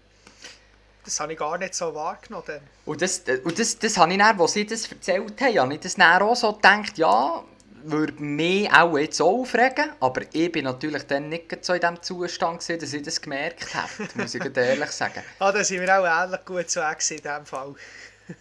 [1.04, 2.60] Das habe ich gar nicht so wahrgenommen.
[2.84, 5.80] Und das, und das, das habe ich dann, als sie das erzählt haben, habe ich
[5.80, 7.44] das dann auch so gedacht, ja,
[7.90, 12.60] würde mich auch jetzt aufregen, aber ich bin natürlich dann nicht so in dem Zustand
[12.60, 15.22] gewesen, dass ich das gemerkt habe, muss ich ehrlich sagen.
[15.38, 17.74] ah, da sind wir auch ähnlich gut weg in diesem Fall.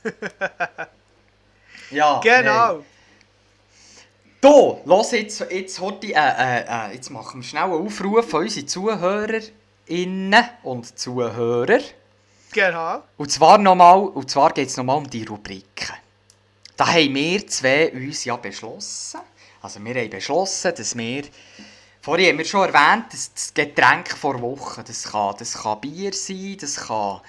[1.92, 2.78] ja, Genau.
[2.78, 2.84] Nee.
[4.42, 8.42] Da, los jetzt, jetzt, heute, äh, äh, äh, jetzt machen wir schnell einen Aufruf an
[8.42, 11.80] unsere Zuhörerinnen und Zuhörer.
[12.54, 13.02] Genau.
[13.18, 15.96] Und zwar, nochmal, und zwar geht es nochmal um die Rubriken.
[16.78, 19.22] Da haben wir zwei uns ja beschlossen,
[19.66, 21.24] also wir haben beschlossen, dass wir,
[22.02, 26.14] vorhin haben wir schon erwähnt, das, das Getränk vor Woche, das kann, das kann Bier
[26.14, 27.22] sein, das kann,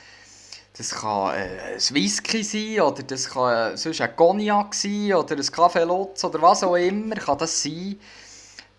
[0.77, 5.35] das kann äh, ein Whisky sein, oder das kann äh, sonst ein Cognac sein, oder
[5.35, 7.99] ein Kaffee Lutz, oder was auch immer, kann das sein.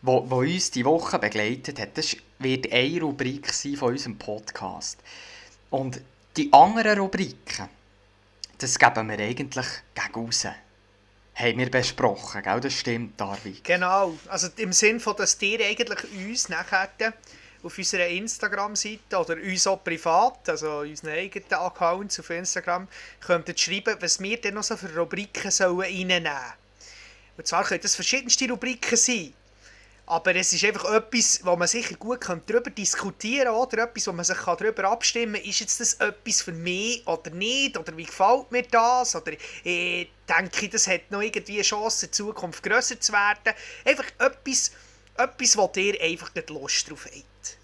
[0.02, 1.98] wo, wo uns die Woche begleitet hat.
[1.98, 5.00] Das wird eine Rubrik sein von unserem Podcast.
[5.70, 6.02] Und
[6.36, 7.68] die anderen Rubriken,
[8.58, 10.48] das geben wir eigentlich gegen raus.
[11.38, 12.60] Haben wir besprochen, gell?
[12.60, 13.58] Das stimmt, Darwin.
[13.62, 16.90] Genau, also im Sinn von, dass ihr eigentlich uns nachher
[17.62, 22.88] auf unserer Instagram-Seite oder uns auch privat, also unseren eigenen Accounts auf Instagram,
[23.20, 26.54] könntet schreiben, was wir denn noch so für Rubriken reinnehmen sollen.
[27.38, 29.32] Und zwar können das verschiedenste Rubriken sein.
[30.10, 34.14] Aber es ist einfach etwas, wo man sicher gut darüber diskutieren kann, oder etwas, wo
[34.14, 38.06] man sich darüber abstimmen kann, ist jetzt das etwas für mich oder nicht, oder wie
[38.06, 39.34] gefällt mir das, oder
[39.66, 43.54] äh, denke ich, das hat noch irgendwie eine Chance, in Zukunft grösser zu werden.
[43.84, 44.72] Einfach etwas,
[45.18, 47.58] etwas wo ihr einfach nicht Lust drauf habt.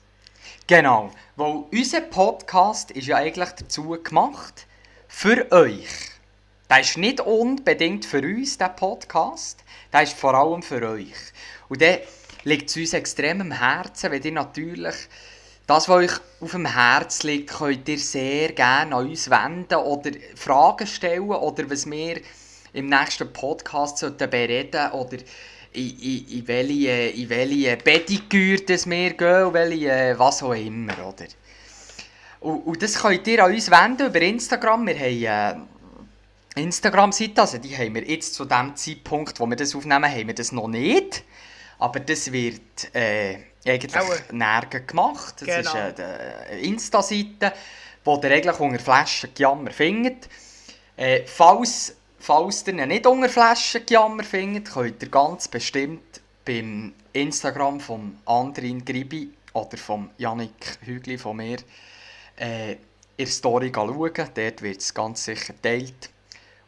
[0.68, 4.68] Genau, weil unser Podcast ist ja eigentlich dazu gemacht,
[5.08, 5.88] für euch.
[6.70, 11.16] Der ist nicht unbedingt für uns, der Podcast, der ist vor allem für euch.
[11.70, 12.02] Und der
[12.44, 14.96] liegt es uns extrem am Herzen, wenn ihr natürlich
[15.66, 20.12] das, was euch auf dem Herz liegt, könnt ihr sehr gerne an uns wenden oder
[20.36, 22.20] Fragen stellen oder was wir
[22.74, 25.18] im nächsten Podcast sollten bereden oder
[25.72, 31.26] in, in, in welche, in welche Pediküre wir gehen, welche, was auch immer, oder?
[32.42, 34.86] Und, und, das könnt ihr an uns wenden über Instagram.
[34.88, 35.68] Wir haben
[36.56, 40.28] eine Instagram-Seite, also die haben wir jetzt zu dem Zeitpunkt, wo wir das aufnehmen, haben
[40.28, 41.24] wir das noch nicht.
[41.84, 43.93] Aber das wird äh, eigentlich
[44.32, 45.36] nirgends gemacht.
[45.41, 45.60] Das genau.
[45.60, 47.52] ist eine Insta-Seite,
[48.06, 50.30] die ihr eigentlich unter Flaschengejammer findet.
[50.96, 58.17] Äh, falls, falls ihr nicht unter Flaschengejammer findet, könnt ihr ganz bestimmt beim Instagram von
[58.28, 61.58] Andrin Gribi oder von Yannick Hügli von mir
[62.39, 62.78] äh, in
[63.17, 64.13] der Story schauen.
[64.15, 66.12] Dort wird es ganz sicher geteilt.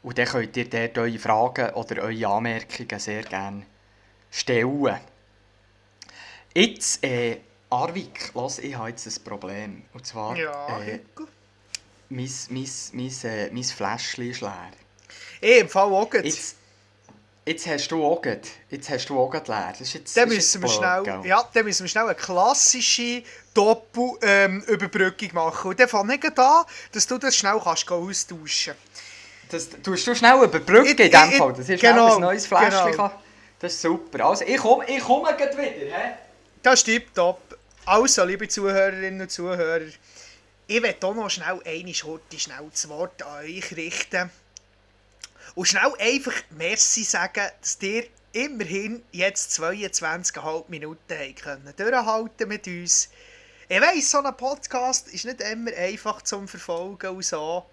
[0.04, 3.66] Und dann könnt ihr dort eure Fragen oder eure Anmerkungen sehr gerne
[4.36, 5.00] stellen.
[6.54, 7.38] Jetzt, äh,
[7.70, 9.84] Arvik, lass, ich habe jetzt ein Problem.
[9.94, 11.00] Und zwar, ja, äh,
[12.10, 14.72] mein, mein, mein, äh, mein Fläschchen ist leer.
[15.42, 16.56] Ich im Fall auch jetzt,
[17.46, 18.22] jetzt hast du auch
[18.70, 19.68] Jetzt hast du auch leer.
[19.72, 25.30] Das ist jetzt, dann, müssen wir schnell, ja, dann müssen wir schnell eine klassische Doppel-Überbrückung
[25.30, 25.70] ähm, machen.
[25.72, 28.76] Und dann fange ich an, dass du das schnell kannst austauschen
[29.50, 29.72] kannst.
[29.72, 31.54] Das tust du schnell überbrücken in dem Fall.
[31.54, 32.92] Das ist genau, ein neues Fläschchen.
[32.92, 33.12] Genau.
[33.60, 34.26] Das ist super.
[34.26, 35.58] Also, ich komme ich komm wieder.
[35.58, 36.14] He?
[36.62, 37.58] Das stimmt top.
[37.86, 39.86] Also, liebe Zuhörerinnen und Zuhörer,
[40.68, 44.32] ich werde hier noch schnell eine Schurte schnell das Wort an euch richten.
[45.54, 52.68] Und schnell einfach Merci sagen, dass ihr immerhin jetzt 22,5 Minuten haben können durchhalten mit
[52.68, 53.10] uns.
[53.70, 57.66] Ich weiss, so ein Podcast ist nicht immer einfach zum Verfolgen und so.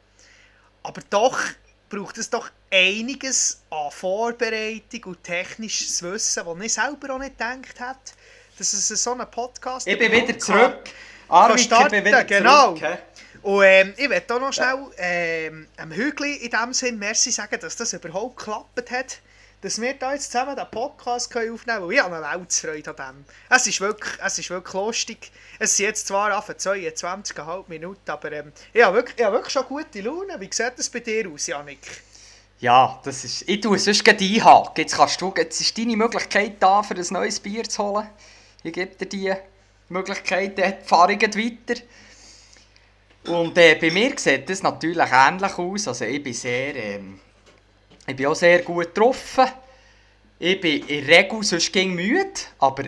[0.82, 1.38] Aber doch
[1.92, 7.78] braucht es doch einiges an Vorbereitung und technisches Wissen, das ich selber auch nicht gedacht
[7.78, 8.12] hätte,
[8.56, 10.78] dass es so einen Podcast Ich bin wieder zurück.
[11.28, 12.74] Armin, ich bin wieder genau.
[12.74, 12.98] zurück.
[13.42, 17.58] Und ähm, ich möchte auch noch schnell ähm, einem Hügli in dem Sinn Merci sagen,
[17.60, 19.18] dass das überhaupt geklappt hat.
[19.62, 21.84] Dass wir hier jetzt zusammen den Podcast aufnehmen können.
[21.84, 23.24] Und ich habe eine Weltsfreude an dem.
[23.48, 25.32] Es ist wirklich, es ist wirklich lustig.
[25.60, 29.52] Es sind jetzt zwar auf 22,5 Minuten, aber ähm, ich, habe wirklich, ich habe wirklich
[29.52, 30.40] schon gute Laune.
[30.40, 31.78] Wie sieht das bei dir aus, Janik?
[32.58, 34.74] Ja, das ist, ich tue es sonst gleich einhaken.
[34.76, 38.08] Jetzt, kannst du, jetzt ist deine Möglichkeit da, für ein neues Bier zu holen.
[38.64, 39.32] Ich gebe dir die
[39.88, 41.80] Möglichkeit, dann fahre ich weiter.
[43.26, 45.86] Und äh, bei mir sieht das natürlich ähnlich aus.
[45.86, 46.74] Also ich bin sehr...
[46.74, 47.20] Ähm,
[48.06, 49.46] ich bin auch sehr gut getroffen.
[50.38, 52.84] Ich bin in der Regel sonst müde, aber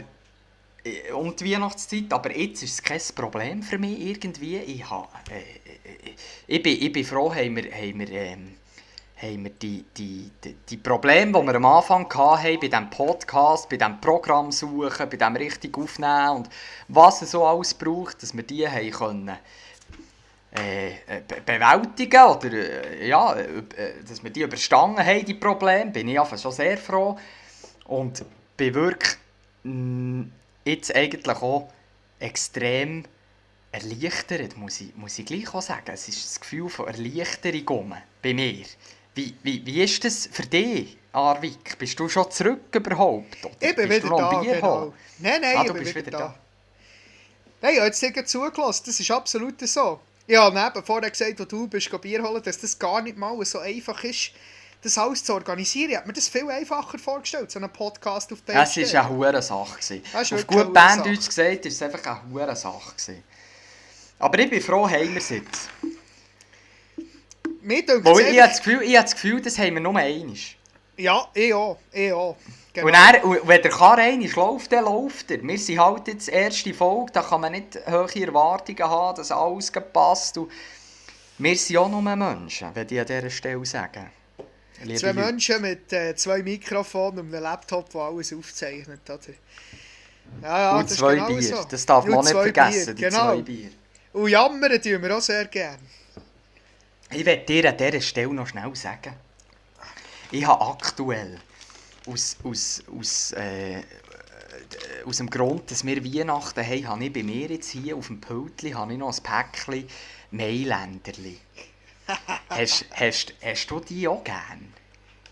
[0.84, 4.56] äh, um die Weihnachtszeit, aber jetzt ist es kein Problem für mich irgendwie.
[4.56, 6.14] Ich, habe, äh, äh,
[6.48, 8.54] ich, bin, ich bin froh, haben wir, haben wir, ähm,
[9.16, 13.68] haben wir die, die, die, die Probleme, die wir am Anfang hatten, bei diesem Podcast,
[13.68, 16.50] bei diesem Programm suchen, bei dem richtig aufnehmen und
[16.88, 19.38] was es so alles braucht, dass wir die haben können
[20.54, 23.62] äh, bewältigen oder äh, ja, äh,
[24.08, 27.18] dass wir die überstanden haben, die Probleme, bin ich einfach schon sehr froh
[27.86, 28.24] und
[28.56, 29.16] bin wirklich
[29.64, 30.32] mh, mm,
[30.64, 31.68] jetzt eigentlich auch
[32.20, 33.04] extrem
[33.72, 35.90] erleichtert, muss ich, muss ich gleich auch sagen.
[35.92, 38.64] Es ist das Gefühl von Erleichterung bei mir.
[39.16, 41.76] Wie, wie, wie ist das für dich, Arvik?
[41.78, 43.44] Bist du schon zurück überhaupt?
[43.44, 44.94] Oder ich bin wieder da, genau.
[45.18, 46.18] Nein, nein, ah, ich bin wieder, wieder da.
[46.18, 46.34] da.
[47.60, 50.00] Nein, ich habe jetzt zugelassen, das ist absolut so.
[50.26, 53.58] Ja, neben vorher gesagt, wo du bist, Bier holen, dass das gar nicht mal so
[53.58, 54.30] einfach ist,
[54.82, 55.90] das alles zu organisieren.
[55.90, 59.10] Ich habe mir das viel einfacher vorgestellt, so einen Podcast auf der Es war eine
[59.10, 60.02] hohe Sache.
[60.14, 63.22] Auf gut Banddeutsch gesagt, ist es einfach eine hohe Sache.
[64.18, 65.68] Aber ich bin froh, haben wir es jetzt.
[67.60, 70.36] Mir ich, habe das Gefühl, ich habe das Gefühl, das haben wir nur einmal.
[70.96, 71.78] Ja, ich auch.
[71.92, 72.36] Ich auch.
[72.72, 72.88] Genau.
[72.88, 75.42] Und, er, wenn der Karre einmal läuft, dann läuft er.
[75.42, 79.30] Wir sind halt jetzt die erste Folge, da kann man nicht hohe Erwartungen haben, dass
[79.30, 80.38] alles passt.
[80.38, 80.50] Und
[81.38, 84.10] wir sind auch nur Menschen, würde ich an dieser Stelle sagen.
[84.82, 85.20] Liebe Zwei Leute.
[85.20, 89.00] Menschen mit äh, zwei Mikrofonen und einem Laptop, der alles aufzeichnet.
[89.08, 89.20] Oder?
[90.42, 91.64] Ja, ja, und das ist zwei genau Bier, so.
[91.70, 93.34] das darf man Und auch nicht vergessen, Bier, die genau.
[93.34, 93.70] zwei Bier.
[94.12, 95.78] Und jammern tun wir auch sehr gerne.
[97.10, 99.14] Ich werde dir an dieser Stelle noch schnell sagen,
[100.34, 101.38] ich habe aktuell
[102.06, 103.82] aus, aus, aus, äh,
[105.04, 108.20] aus dem Grund, dass wir Weihnachten haben, habe ich bei mir jetzt hier auf dem
[108.20, 109.86] habe ich noch ein Päckchen
[110.32, 111.38] Mailänderli.
[112.48, 114.74] hast, hast, hast du die auch gern?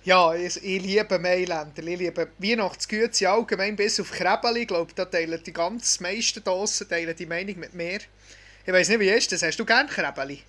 [0.04, 1.72] Ja, ich, ich liebe Mailänder.
[1.78, 4.60] Ich liebe Weihnachtsgüte allgemein bis auf Krebeli.
[4.60, 7.98] Ich glaube, da teilen die ganz meisten Dossen teilen die Meinung mit mir.
[8.64, 9.42] Ich weiß nicht, wie ist das?
[9.42, 10.42] Hast du gern Krebeli?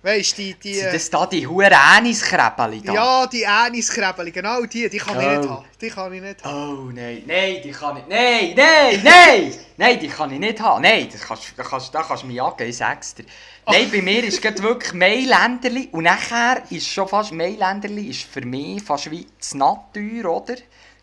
[0.00, 0.74] Weißt du, die, die...
[0.74, 2.92] Sind das da die huren Äniskrebeli da?
[2.92, 5.30] Ja, die Äniskrebeli, genau die, die kann ich Oh.
[5.40, 5.64] nicht haben.
[5.80, 6.78] Die kann ich nicht haben.
[6.88, 8.06] Oh nein, nein, die kann ich.
[8.08, 9.54] Nein, nein, nein!
[9.76, 10.82] Nein, die kann ich nicht haben.
[10.82, 13.24] Nein, das kannst, da kannst, da kannst du mich jagen, ich sag's dir.
[13.66, 18.40] Nein, bei mir ist gerade wirklich Mailänderli und nachher ist schon fast Mailänderli ist für
[18.42, 20.54] mich fast wie das Natur, oder?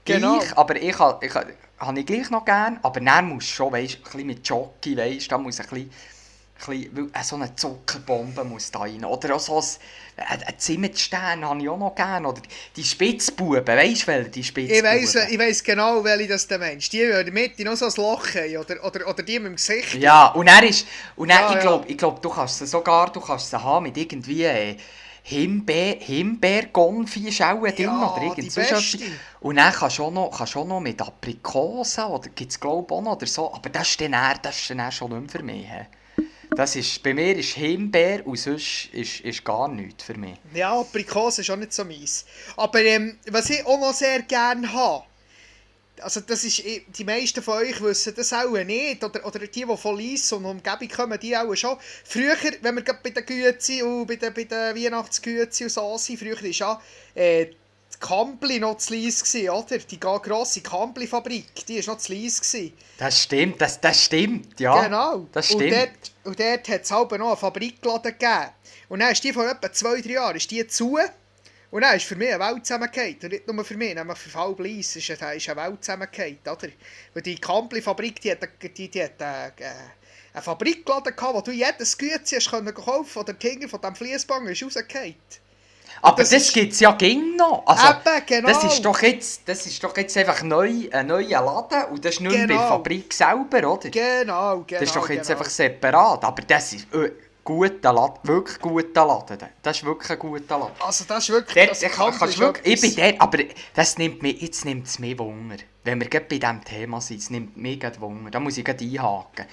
[0.05, 0.39] Genau.
[0.39, 3.97] Gleich, aber ich habe ich, habe ich gleich noch gern, aber dann muss schon, weißt,
[3.97, 5.91] ein bisschen mit Jockey, weißt, da muss ein bisschen,
[6.67, 9.05] bisschen weil, so eine Zuckerbombe muss da rein.
[9.05, 12.25] Oder auch so ein, ein, Zimtstern habe ich auch noch gern.
[12.25, 12.41] Oder
[12.75, 14.77] die Spitzbuben, weißt du, welche die Spitzbuben?
[14.77, 16.91] Ich weiss, ich weiss genau, welche das du meinst.
[16.93, 19.55] Die, die der Mitte noch so ein Loch haben, oder, oder, oder die mit dem
[19.55, 19.93] Gesicht.
[19.93, 21.59] Ja, und er ist, und dann, Ja, ich ja.
[21.59, 24.77] glaube, ich glaub, du kannst sie sogar, du kannst sie haben mit irgendwie äh,
[25.23, 28.55] Himbeer, Himbeergonfi ist auch ein Ding, Ja, oder die irgend.
[29.39, 32.85] Und dann kannst du auch noch, kannst auch noch mit Aprikosen, oder gibt es glaube
[32.87, 35.21] ich auch noch, oder so, aber das ist dann, eher- das ist dann schon nicht
[35.21, 35.67] mehr für mich.
[35.67, 35.87] hä.
[36.55, 40.35] Das ist, bei mir ist Himbeer und sonst ist, ist gar nichts für mich.
[40.53, 42.25] Ja, Aprikose ist auch nicht so mies.
[42.55, 45.03] Aber ähm, was ich auch noch sehr gerne habe,
[46.01, 49.65] also das ist, eh- die meisten von euch wissen das auch nicht, oder, oder die,
[49.65, 51.77] die von Lies und Umgebung kommen, die auch schon.
[52.03, 56.19] Früher, wenn wir bei den Güezi und bei den, bei den Weihnachtsgüezi und so sind,
[56.19, 56.81] früher war ja
[57.15, 59.77] äh, die Kampli noch zu Lies, gewesen, oder?
[59.77, 62.41] Die grosse Kampli-Fabrik, die war noch zu Lies.
[62.41, 62.73] gewesen.
[62.97, 64.83] Das stimmt, das, das stimmt, ja.
[64.83, 65.27] Genau.
[65.31, 65.77] Das Und stimmt.
[65.77, 68.49] dort, und dort hat es halt noch einen Fabrikladen gegeben.
[68.89, 70.97] Und dann ist die vor etwa zwei, drei Jahren ist die zu.
[71.71, 73.17] Und dann ist für mich eine Welt zusammengefallen.
[73.23, 76.37] Und nicht nur für mich, nämlich für Fall Bleis ist, eine- ist eine Welt zusammengefallen?
[77.13, 79.51] Weil die Kampli-Fabrik, die hat, die, die hat äh,
[80.33, 84.63] einen Fabrikladen gehabt, wo du jedes Gütchen kaufen oder die Hinter von diesem Fließband ist
[84.63, 85.15] rausgefallen.
[86.01, 87.63] Aber das das, gibt es ja ging noch.
[87.65, 88.47] Also, Eben, genau.
[88.47, 92.15] Das ist doch jetzt, das ist doch jetzt einfach neu, ein neuer Laden und das
[92.15, 92.67] ist nicht mehr bei der Genau.
[92.69, 93.89] Fabrik selber, oder?
[93.89, 94.65] Genau, genau.
[94.67, 95.39] das ist doch jetzt genau.
[95.39, 96.23] einfach separat.
[96.23, 97.11] Aber das ist äh,
[97.43, 99.37] guter Laden, wirklich guter Laden.
[99.61, 100.73] Das ist wirklich ein guter Laden.
[100.79, 101.55] Also das ist wirklich...
[101.55, 103.37] Dort, also ich, Kampli kannst wirklich, ich bin dort, aber
[103.73, 105.57] das nimmt mich, jetzt nimmt es mich Wunder.
[105.83, 108.31] Wenn wir gerade bei diesem Thema sind, es nimmt mich Wunder.
[108.31, 109.45] Da muss ich gerade einhaken.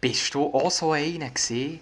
[0.00, 1.80] Bist du auch so einer gewesen,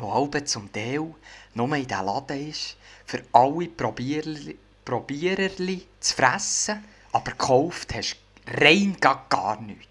[0.00, 1.14] der halb zum Teil
[1.54, 8.96] nur in diesem Laden ist, für alle Probiererli, Probiererli zu fressen, aber gekauft hast rein
[9.00, 9.86] gar, gar nichts?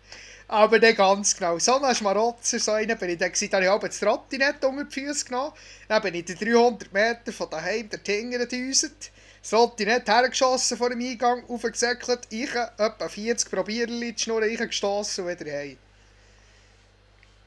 [0.48, 1.58] Aber dann ganz genau.
[1.58, 4.64] So ein Schmarotzer, so einer bin ich dann gewesen, da habe ich halb das Trottinett
[4.64, 5.54] unter die Füße genommen.
[5.88, 9.12] Dann bin ich die 300 Meter von daheim der Tinger gedüset.
[9.42, 15.40] Das Trottinett hergeschossen vor dem Eingang, aufgesäckelt, ich etwa 40 Probierli, die Schnur reingestossen und
[15.40, 15.78] wieder heim.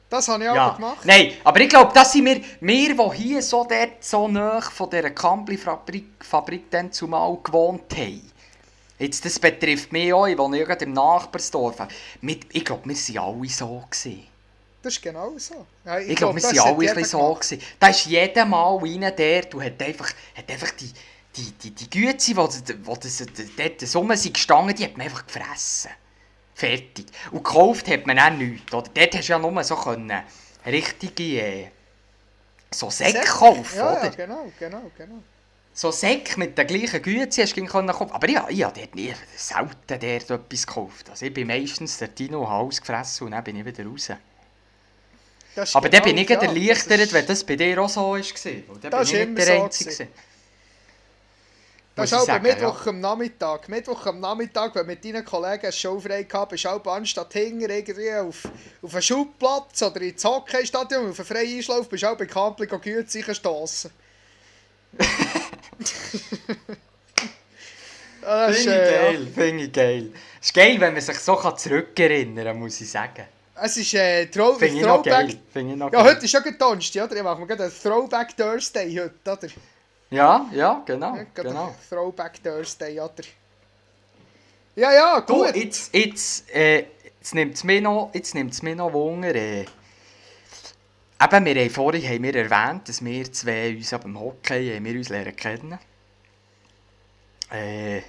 [0.09, 1.05] Das habe ich aber gemacht.
[1.05, 4.89] Nein, aber ich glaube, das sind wir, wir, die hier so, dort, so nahe von
[4.89, 8.31] dieser Kampli-Fabrik Fabrik dann zumal gewohnt haben.
[8.97, 11.77] Jetzt, das betrifft mich auch, ich wohne ja im Nachbarsdorf.
[12.21, 13.83] Mit, ich glaube, wir waren alle so.
[13.89, 14.27] Gewesen.
[14.81, 15.65] Das ist genau so.
[15.85, 17.17] Ja, Ich, glaube, wir das waren alle ein so.
[17.19, 17.41] gemacht.
[17.41, 17.61] Gewesen.
[17.79, 20.91] Da ist jeder Mal rein der, du hat einfach, hat einfach die,
[21.35, 23.23] die, die, die Güte, die, die, das,
[23.57, 25.91] dort so sind gestanden, die hat man einfach gefressen.
[26.59, 27.05] Fertig.
[27.31, 28.73] Und gekauft hat man auch nichts.
[28.73, 28.89] Oder?
[28.93, 30.11] Dort hast du ja nur so können,
[30.65, 31.67] richtige äh,
[32.69, 34.03] so Säcke kaufen, Ja, oder?
[34.03, 35.23] ja, genau, genau, genau.
[35.73, 37.01] So Säcke mit den gleichen
[37.37, 38.11] hast du können kaufen.
[38.11, 41.09] Aber ja, ich habe dort nie, selten dort etwas gekauft.
[41.09, 44.09] Also ich bin meistens der Dino alles gefressen und dann bin ich wieder raus.
[45.55, 47.87] Das Aber dann genau- bin ich ja, das erleichtert, ist- wenn das bei dir auch
[47.87, 48.19] so war.
[48.81, 49.89] Dann Das bin ich nicht der so Einzige.
[49.91, 50.07] gewesen.
[51.95, 53.67] Das ist auch Mittwoch am Nachmittag.
[53.67, 57.33] Mittwoch am Nachmittag, wenn du mit deinen Kollegen eine Show frei gehabt bist, auch anstatt
[57.33, 58.43] hinten irgendwie auf,
[58.81, 62.67] auf einen Schubplatz oder ins Hockeystadion auf einen freien Einschlauf, bist du auch bei Kampli
[62.67, 63.91] Güte stossen.
[68.21, 69.01] das ist, Finde ich äh, ja.
[69.11, 70.11] geil, finde ich geil.
[70.39, 73.25] Es ist geil, wenn man sich so zurückerinnern kann, muss ich sagen.
[73.61, 75.37] Es ist äh, Throw Finde ich noch geil.
[75.51, 76.15] Finde ich noch Ja, geil.
[76.15, 77.17] heute ist schon Donnerstag, oder?
[77.17, 79.47] Ich mache mir gerade einen Throwback Thursday heute, oder?
[80.11, 81.15] Ja, ja, genau.
[81.15, 81.75] Ja, genau.
[81.89, 83.23] Throwback Thursday, oder?
[84.75, 85.55] Ja, ja, Du, gut.
[85.55, 86.85] jetzt, jetzt, äh,
[87.19, 89.35] jetzt nimmt es mir noch, jetzt nimmt's mir noch Wunder.
[89.35, 89.61] Äh,
[91.21, 94.85] eben, wir haben vorhin haben wir erwähnt, dass wir zwei uns ab dem Hockey haben
[94.85, 95.79] wir uns lernen kennen.
[97.51, 98.01] Äh,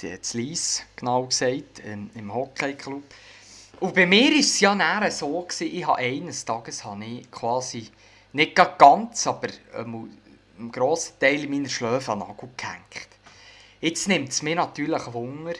[0.00, 3.02] das Lies, genau gesagt, ähm, im Hockeyclub.
[3.80, 7.30] Und bei mir war es ja näher so, gewesen, ich habe eines Tages habe ich
[7.30, 7.88] quasi,
[8.32, 10.10] nicht ganz, aber ähm,
[10.58, 13.08] einen grossen Teil meiner Schläfe an Nagel gehängt.
[13.80, 15.54] Jetzt nimmt es mir natürlich Wunder,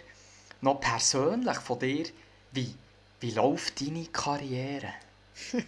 [0.60, 2.06] noch persönlich von dir,
[2.52, 2.74] wie,
[3.20, 4.92] wie läuft deine Karriere?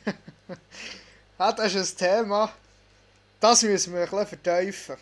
[1.39, 2.53] Das ist ein Thema,
[3.41, 4.97] das müssen wir ein bisschen vertiefen.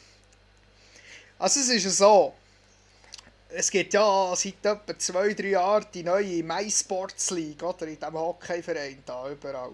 [1.36, 2.34] Also es ist ja so,
[3.48, 8.14] es gibt ja seit etwa zwei, drei Jahren die neue MySports League, oder, in diesem
[8.14, 9.72] Hockeyverein da, überall.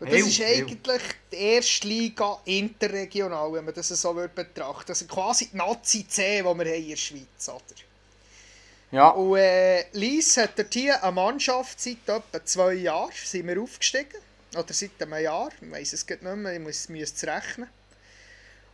[0.00, 0.44] Und das Ew, ist ew.
[0.44, 1.02] eigentlich
[1.32, 6.38] die erste Liga interregional, wenn man das so würde betrachten Also quasi die Nazi C,
[6.38, 7.62] die wir haben in der Schweiz, oder?
[8.90, 13.60] Ja, Und äh, Lies hat dort hier eine Mannschaft seit etwa zwei Jahren, sind wir
[13.60, 14.20] aufgestiegen.
[14.56, 17.68] Oder seit einem Jahr, ich weiss es nicht mehr, ich muss, müsste es rechnen.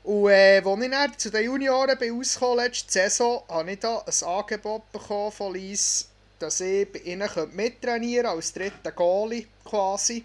[0.02, 3.98] Und äh, als ich dann zu den Junioren bin rausgekommen, letzte Saison, habe ich da
[3.98, 10.24] ein Angebot bekommen von Lies, dass ich bei ihnen mittrainieren könnte, als dritter Goalie quasi.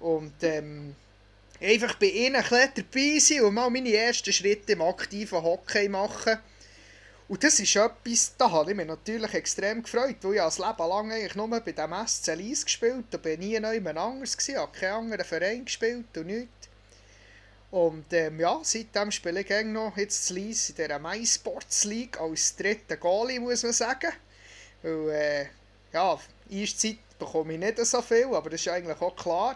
[0.00, 0.96] Und ähm,
[1.60, 6.38] einfach bei ihnen ein dabei sein und mal meine ersten Schritte im aktiven Hockey machen.
[7.28, 10.88] Und das ist etwas, da habe ich mich natürlich extrem gefreut, weil ich das Leben
[10.88, 14.76] lang eigentlich nur bei dem SC Lies gespielt habe, bin nie jemand anders gewesen, habe
[14.76, 16.68] keinen anderen Verein gespielt und nichts.
[17.70, 22.56] Und ähm, ja, seitdem spiele ich noch jetzt in Lies in dieser MySports League als
[22.56, 24.10] dritter Goalie, muss man sagen.
[24.82, 25.46] Weil, äh,
[25.92, 26.18] ja,
[26.52, 29.54] Eiszeit bekomme ich nicht so viel, aber das ist eigentlich auch klar.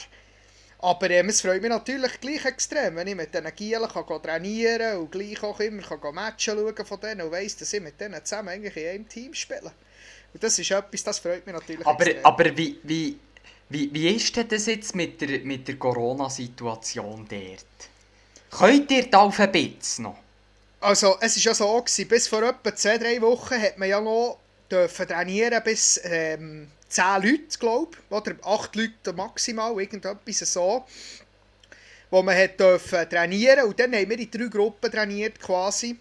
[0.79, 4.99] Aber ähm, es freut mich natürlich gleich extrem, wenn ich mit diesen Gielen kann trainieren
[4.99, 8.23] und gleich auch immer kann Matchen schauen von denen und weiss, dass ich mit denen
[8.25, 9.73] zusammen eigentlich in einem Team spiele.
[10.33, 12.27] Und das ist etwas, das freut mich natürlich aber, extrem.
[12.27, 13.19] aber wie, wie,
[13.69, 17.67] wie, wie ist denn das jetzt mit der, mit der Corona-Situation dort?
[18.51, 20.19] Könnt ihr da auf ein bisschen noch?
[20.81, 24.01] Also, es war ja so, gewesen, bis vor etwa zwei, drei Wochen hat man ja
[24.01, 24.39] noch
[24.75, 28.17] dürfen trainieren bis ähm, 10 Leute, glaube ich.
[28.17, 30.85] Oder 8 Leute maximal, irgendetwas so.
[32.11, 35.99] Wo man hat dürfen trainieren und dann haben wir in drei Gruppen trainiert quasi.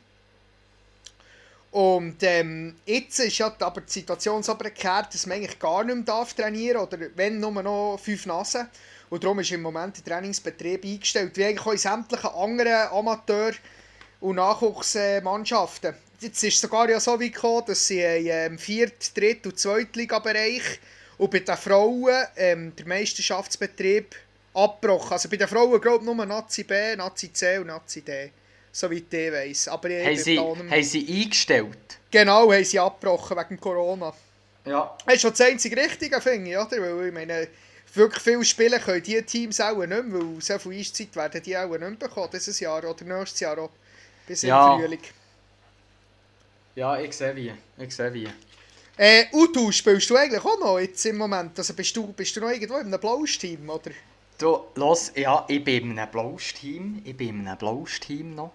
[1.72, 5.96] Und ähm, jetzt ist ja aber die Situation so prekär, dass man eigentlich gar nicht
[5.96, 8.70] mehr darf trainieren oder wenn nur noch fünf Nasen.
[9.10, 13.56] Und darum ist im Moment der Trainingsbetrieb eingestellt, wie eigentlich auch in sämtlichen anderen Amateur-
[14.20, 15.96] und Nachwuchsmannschaften.
[16.24, 20.80] Jetzt ist es sogar ja so weit gekommen, dass sie im Viert-, Dritt- und Zweitliga-Bereich
[21.18, 24.16] und bei den Frauen ähm, der Meisterschaftsbetrieb
[24.54, 25.12] abgebrochen.
[25.14, 28.32] Also bei den Frauen glaube ich nur Nazi B, Nazi C und Nazi D.
[28.72, 29.68] Soweit ich weiss.
[29.68, 32.00] Aber ich Haben sie, haben sie eingestellt?
[32.10, 34.14] Genau, haben sie abgebrochen wegen Corona.
[34.66, 34.98] Ja.
[35.06, 36.82] Das ist schon das einzige Richtige, finde ich, oder?
[36.82, 37.48] Weil ich meine,
[37.94, 41.58] wirklich viele Spiele können diese Teams auch nicht mehr, weil so viel Eiszeit werden die
[41.58, 43.70] auch nicht mehr bekommen, dieses Jahr oder nächstes Jahr auch,
[44.26, 44.76] bis Ja.
[44.76, 45.00] im Frühling.
[46.76, 47.54] Ja, ich sehe wie.
[47.78, 48.28] Ich sehe wie.
[48.98, 51.58] Äh, du, spielst du eigentlich auch noch jetzt im Moment?
[51.58, 53.92] Also bist du, bist du noch irgendwo in einem Blaues-Team, oder?
[54.38, 57.02] Du, los, ja, ich bin in einem Blaues-Team.
[57.06, 58.54] Ich bin in einem Blaues-Team noch.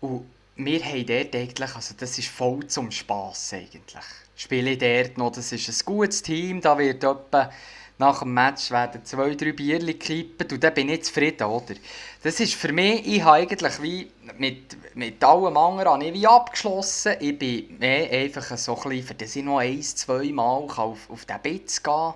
[0.00, 4.04] Und wir haben dort eigentlich, also das ist voll zum Spass eigentlich.
[4.36, 7.50] Spiele ich dort noch, das ist ein gutes Team, da wird etwa
[7.98, 11.74] nach dem Match werden zwei, drei Bierchen kippen und dann bin ich zufrieden, oder?
[12.22, 17.14] Das ist für mich, ich habe eigentlich wie mit, mit allem anderen wie abgeschlossen.
[17.20, 21.08] Ich bin mehr einfach so ein bisschen, für das ich noch ein, zwei Mal auf,
[21.08, 22.14] auf den Bitz gehen kann,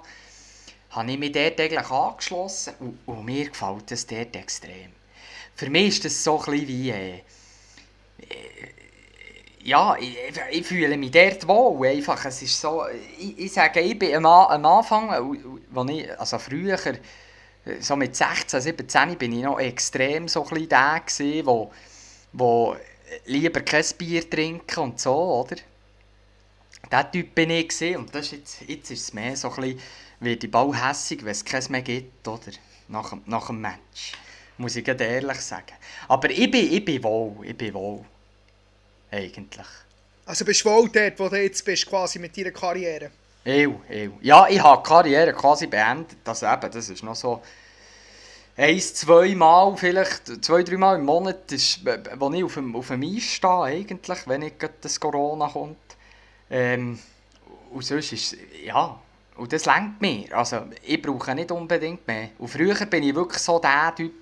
[0.91, 4.93] habe ich mich dort eigentlich angeschlossen und, und mir gefällt das dort extrem.
[5.55, 6.91] Für mich ist das so ein bisschen wie...
[6.91, 7.23] Äh,
[9.69, 10.17] ja, ich,
[10.51, 11.87] ich fühle mich dort wohl.
[11.87, 12.85] Einfach, es ist so,
[13.19, 16.79] ich, ich sage, ich bin am, Anfang, als ich, also früher,
[17.81, 21.71] so mit 16, 17, bin ich noch extrem so ein der gewesen, wo,
[22.33, 22.77] wo
[23.27, 25.57] lieber kein Bier trinken und so, oder?
[26.91, 29.57] Der Typ bin ich gewesen, und das ist jetzt, jetzt ist es mehr so ein
[29.57, 29.81] bisschen,
[30.21, 32.53] wird ich hässig, wenn es keins mehr gibt, oder?
[32.89, 34.13] Nach, nach dem Match.
[34.57, 35.75] Muss ich ehrlich sagen.
[36.09, 38.05] Aber ich bin, ich bin wohl, ich bin wohl.
[39.11, 39.67] Eigentlich.
[40.27, 43.11] Also bist du wohl dort, wo du jetzt bist, quasi mit deiner Karriere?
[43.45, 44.13] Ew, ew.
[44.21, 46.19] Ja, ich habe die Karriere quasi beendet.
[46.23, 47.41] Das eben, das ist noch so
[48.57, 52.77] eins, zwei Mal, vielleicht zwei, drei Mal im Monat, ist, äh, wo ich auf dem,
[52.77, 55.77] auf dem Eis stehe, eigentlich, wenn gerade das Corona kommt.
[56.51, 56.99] Ähm,
[57.71, 58.99] und sonst ist ja,
[59.37, 60.37] und das lenkt mir.
[60.37, 62.31] Also, ich brauche nicht unbedingt mehr.
[62.39, 64.13] Und früher bin ich wirklich so der Typ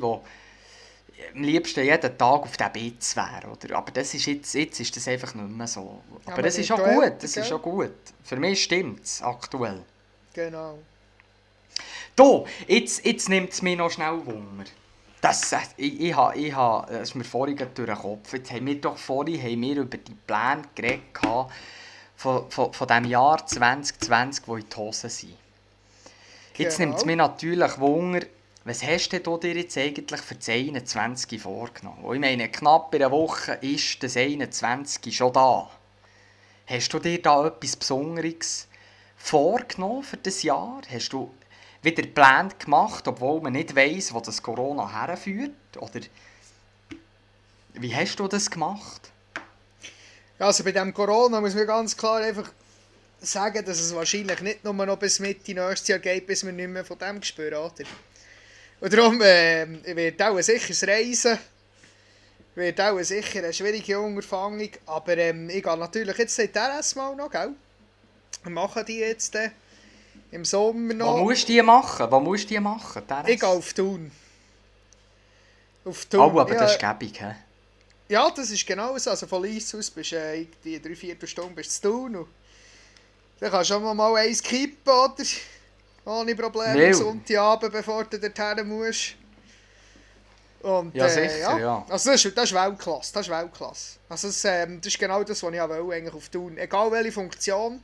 [0.00, 0.24] wo
[1.34, 3.76] am liebsten jeden Tag auf dem Bitz wäre, oder?
[3.76, 6.00] Aber das ist jetzt, jetzt ist das einfach nicht mehr so.
[6.26, 7.42] Aber man das ist auch gut, das gell?
[7.44, 7.92] ist auch gut.
[8.22, 9.82] Für mich stimmt es aktuell.
[10.32, 10.78] Genau.
[12.16, 14.64] Da, jetzt, jetzt nimmt es mich noch schnell Wunder.
[15.20, 18.32] Das, äh, ich, ich, ha- ich, ha- das ist mir vorhin durch den Kopf.
[18.32, 21.02] Jetzt haben wir doch vorhin haben wir über die Pläne geredet
[22.16, 25.34] von, von, von dem Jahr 2020, wo in die Hose sind.
[26.56, 26.88] Jetzt Genau.
[26.90, 28.20] nimmt es mich natürlich Wunder,
[28.64, 32.02] was hast du dir jetzt eigentlich für das 21 vorgenommen?
[32.02, 35.70] Und Ich meine, knapp in einer Woche ist das 21 schon da.
[36.66, 38.66] Hast du dir da etwas Besonderes
[39.18, 40.80] vorgenommen für das Jahr?
[40.90, 41.30] Hast du
[41.82, 45.52] wieder Pläne gemacht, obwohl man nicht weiss, wo das Corona herführt?
[45.76, 46.00] Oder
[47.74, 49.10] wie hast du das gemacht?
[50.38, 52.50] Also bei dem Corona muss man ganz klar einfach
[53.20, 56.68] sagen, dass es wahrscheinlich nicht nur noch bis Mitte nächstes Jahr geht, bis wir nicht
[56.68, 57.84] mehr von dem spüren, oder?
[58.80, 59.66] Und darum äh,
[59.96, 61.38] wird auch sicher das Reisen,
[62.54, 67.16] wird auch sicher eine schwierige Unterfangung, aber ähm, ich gehe natürlich jetzt die RS mal
[67.16, 67.50] noch, gell?
[68.42, 69.50] Wir machen die jetzt äh,
[70.30, 71.18] im Sommer noch.
[71.18, 72.06] musst du die machen?
[72.10, 73.02] Wo musst du die machen?
[73.08, 74.10] Der Ich gehe auf Thun.
[75.84, 76.20] Auf Thun.
[76.20, 77.34] Oh, aber ja, das ist gäbig, hä?
[78.08, 79.10] Ja, das ist genau so.
[79.10, 82.16] Also von Lies aus bist du äh, die drei, vier Stunden bist du zu tun.
[82.16, 82.28] Und
[83.40, 85.24] dann kannst du schon mal eins kippen, oder?
[86.04, 86.86] Ohne Probleme Nö.
[86.86, 89.14] am Sonntagabend, bevor du dorthin musst.
[90.60, 91.86] Und, Ja, äh, sicher, ja.
[91.88, 93.98] Also das ist, das ist Weltklasse, das ist Weltklasse.
[94.08, 96.56] Also das, ähm, das ist genau das, was ich auch will, eigentlich auf tun.
[96.56, 97.82] Egal welche Funktion.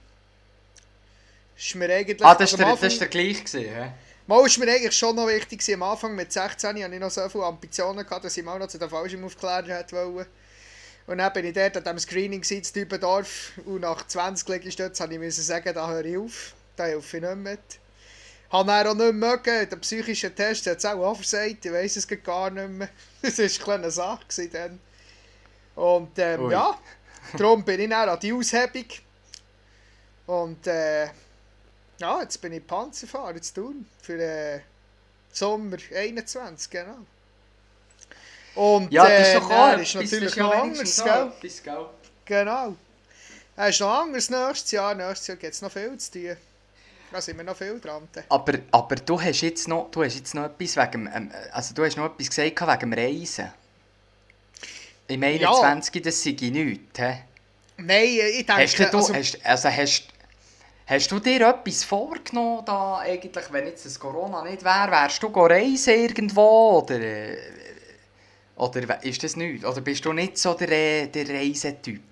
[1.56, 2.24] Ist mir eigentlich...
[2.24, 3.92] Ah, das also war am der, das ist der gleich, gewesen, hä?
[4.26, 5.82] Mal ist mir eigentlich schon noch wichtig gewesen.
[5.82, 8.68] Am Anfang mit 16 hatte ich noch so viele Ambitionen, gehabt, dass ich mal noch
[8.68, 10.26] zu den falschen Aufklärer hätte wollen.
[11.06, 15.40] Und dann bin ich dort an diesem Screening in Dübendorf und nach 20 Liegestützen musste
[15.40, 17.60] ich sagen, da höre ich auf, da helfe ich nicht mehr mit.
[18.50, 22.06] Habe dann auch nicht mögen, der psychische Test hat es auch anversagt, ich weiss es
[22.08, 22.88] gar nicht mehr.
[23.22, 24.80] Das war eine kleine Sache dann.
[25.76, 26.76] Und ähm, ja,
[27.36, 28.86] darum bin ich dann an die Aushebung.
[30.26, 31.06] Und äh,
[31.98, 34.62] ja, jetzt bin ich Panzerfahrer zu tun für den
[35.32, 36.98] Sommer 21, genau.
[38.54, 41.04] Und Ja, das ist äh, doch auch ist natürlich das ist ja noch anders, auch
[41.04, 41.50] gell?
[41.62, 41.86] gell?
[42.24, 42.76] Genau.
[43.56, 44.94] Es ist noch anders nächstes Jahr.
[44.94, 46.36] Nächstes Jahr gibt es noch viel zu tun.
[47.12, 48.08] Da sind wir noch viel dran.
[48.28, 51.84] Aber, aber du hast jetzt noch, du hast jetzt noch etwas wegen, ähm, also du
[51.84, 53.52] hast noch etwas gesagt wegen dem Reisen.
[55.08, 56.02] Im 21.
[56.02, 57.24] das sei nichts, hä?
[57.78, 58.62] Nein, ich denke...
[58.62, 60.04] Hast du, also, hast, also hast,
[60.86, 65.26] hast du dir etwas vorgenommen, da eigentlich, wenn jetzt das Corona nicht wäre, wärst du
[65.26, 67.38] reisen irgendwo, oder, äh,
[68.54, 69.64] oder ist das nicht?
[69.64, 72.02] Oder bist du nicht so der, der Reisetyp?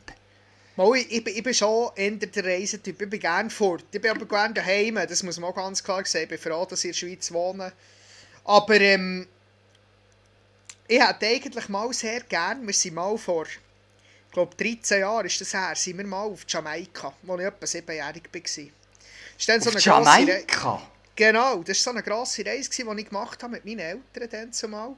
[0.79, 3.03] Mal, ich, ich, bin- ich bin schon eher der Reisetyp.
[3.03, 3.85] Ich bin gerne fort.
[3.93, 4.95] Ich bin aber gerne daheim.
[4.95, 6.25] Das muss man auch ganz klar sagen.
[6.25, 7.73] Ich bin froh, dass ich in der Schweiz wohne.
[8.45, 9.27] Aber ähm,
[10.87, 15.41] ich hätte eigentlich mal sehr gern, wir sind mal vor, ich glaube 13 Jahren ist
[15.41, 18.41] das her, sind wir mal auf Jamaika, wo ich etwa siebenjährig war.
[18.41, 20.83] Das ist dann so eine Re- Jamaika?
[21.15, 24.53] Genau, das war so eine grosse Reise, die ich gemacht habe mit meinen Eltern dann
[24.53, 24.95] zumal.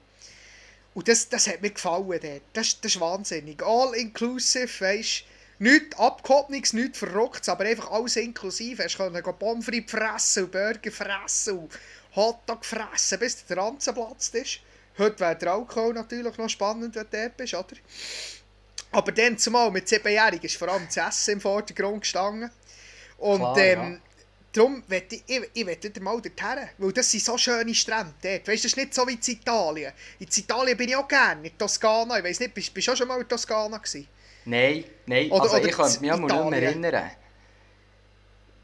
[0.95, 2.43] Und das, das hat mir gefallen dort.
[2.53, 3.63] Das, das ist wahnsinnig.
[3.63, 5.25] All inclusive, weisst
[5.61, 8.83] Nichts Abgehobenes, nichts Verrücktes, aber einfach alles inklusive.
[8.83, 11.79] Hast können Pommes frites fressen und Burger fressen und
[12.17, 14.61] Hotdog fressen, bis der Ranzen platzt ist.
[14.97, 17.77] Heute wäre der Alkohol natürlich noch spannend, wenn du dort bist, oder?
[18.91, 22.51] Aber dann zumal mit siebenjährigen ist vor allem das Essen im Vordergrund gestanden.
[23.19, 23.99] Und Klar, ähm, ja.
[24.53, 28.15] Darum möchte ich, ich, ich möchte wieder mal dorthin, weil das sind so schöne Strände
[28.23, 28.49] dort.
[28.49, 29.93] Weißt du, das ist nicht so wie in Italien.
[30.19, 32.19] In Italien bin ich auch gerne, in Toskana.
[32.19, 34.09] Ich weiss nicht, bist bist du auch schon mal in Toskana gewesen?
[34.45, 36.85] Nein, nein, Oder- also oder ich könnte mich auch nicht mehr Italien.
[36.85, 37.11] erinnern.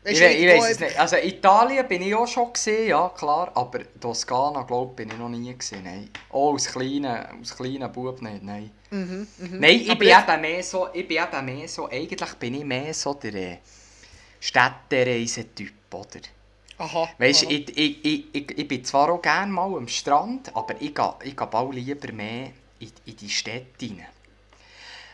[0.04, 0.98] Weißt Ich, ich weiß es nicht.
[1.00, 5.28] Also Italien bin ich auch schon gesehen, ja klar, aber Toskana glaube bin ich noch
[5.28, 6.10] nie gesehen, nein.
[6.30, 8.70] Oh, als kleiner, als kleiner Bub nicht, nein.
[8.90, 9.58] Mhm, mhm.
[9.60, 12.54] Nein, ich Aber bin ich- eben mehr so, ich bin eben mehr so, eigentlich bin
[12.54, 13.58] ich mehr so der äh,
[14.38, 16.20] Städtereisetyp, oder?
[16.78, 17.08] Aha.
[17.18, 20.74] Weißt du, ich, ich, ich, ich, ich bin zwar auch gerne mal am Strand, aber
[20.80, 24.06] ich gehe, ich gehe bald lieber mehr in, in die Städte rein.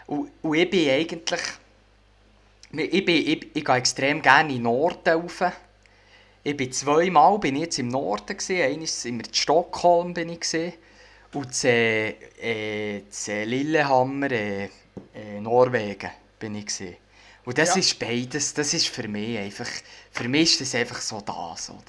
[0.06, 1.40] Und, und ich bin eigentlich...
[2.74, 5.42] Ich, bin, ich, ich gehe extrem gerne in den Norden rauf.
[6.42, 8.64] Ich bin zweimal bin ich jetzt im Norden gesehen.
[8.64, 10.72] Einmal in Stockholm bin ich
[11.34, 14.64] und zu, äh, zu Lillehammer, äh,
[15.14, 16.82] äh, Norwegen bin ich.
[17.44, 17.76] Und das Ja.
[17.80, 19.68] ist beides, das ist für mich einfach,
[20.10, 21.80] für mich ist das einfach so das, oder?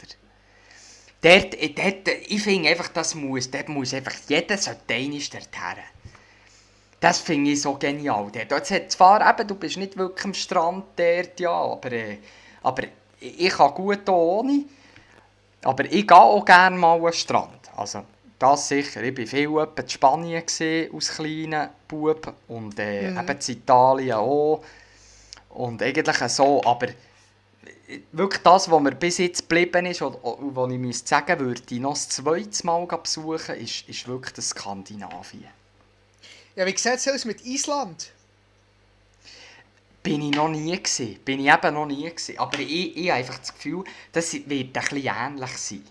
[1.22, 5.84] Dort, dort, ich finde einfach, das muss, dort muss einfach, jeder sollte einmal dorthin.
[7.04, 8.32] Das finde ich so genial.
[8.48, 12.20] Dort, hat zwar eben, du bist nicht wirklich am Strand dort, ja, aber, äh,
[12.62, 12.84] aber
[13.20, 14.64] ich kann gut auch ohne.
[15.64, 17.60] Aber ich gehe auch gerne mal den Strand.
[17.76, 18.06] Also,
[18.40, 19.04] das sicher.
[19.04, 23.18] Ich war viel in Spanien gewesen, als kleiner Bub und äh, Mhm.
[23.18, 24.64] eben in Italien auch.
[25.50, 30.56] Und eigentlich so, aber äh, wirklich das, was mir bis jetzt geblieben ist, und, und
[30.56, 35.63] was ich sagen würde, noch das zweite Mal besuchen, ist, ist wirklich das Skandinavien.
[36.56, 38.12] Ja, wie sieht es aus mit Island?
[40.04, 41.20] Bin ich noch nie gewesen.
[41.26, 42.38] Bin ich eben noch nie gewesen.
[42.38, 45.84] Aber ich, ich habe einfach das Gefühl, das wird ein bisschen ähnlich sein.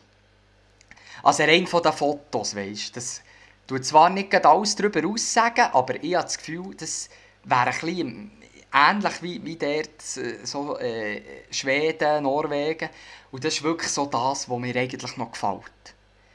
[1.22, 3.22] Also rein von den Fotos, weißt du, das
[3.66, 7.08] tut zwar nicht alles darüber aussagen, aber ich habe das Gefühl, das
[7.44, 8.30] wäre ein bisschen
[8.72, 12.88] ähnlich wie, wie dort äh, so, äh, Schweden, Norwegen.
[13.30, 15.94] Und das ist wirklich so das, was mir eigentlich noch gefällt.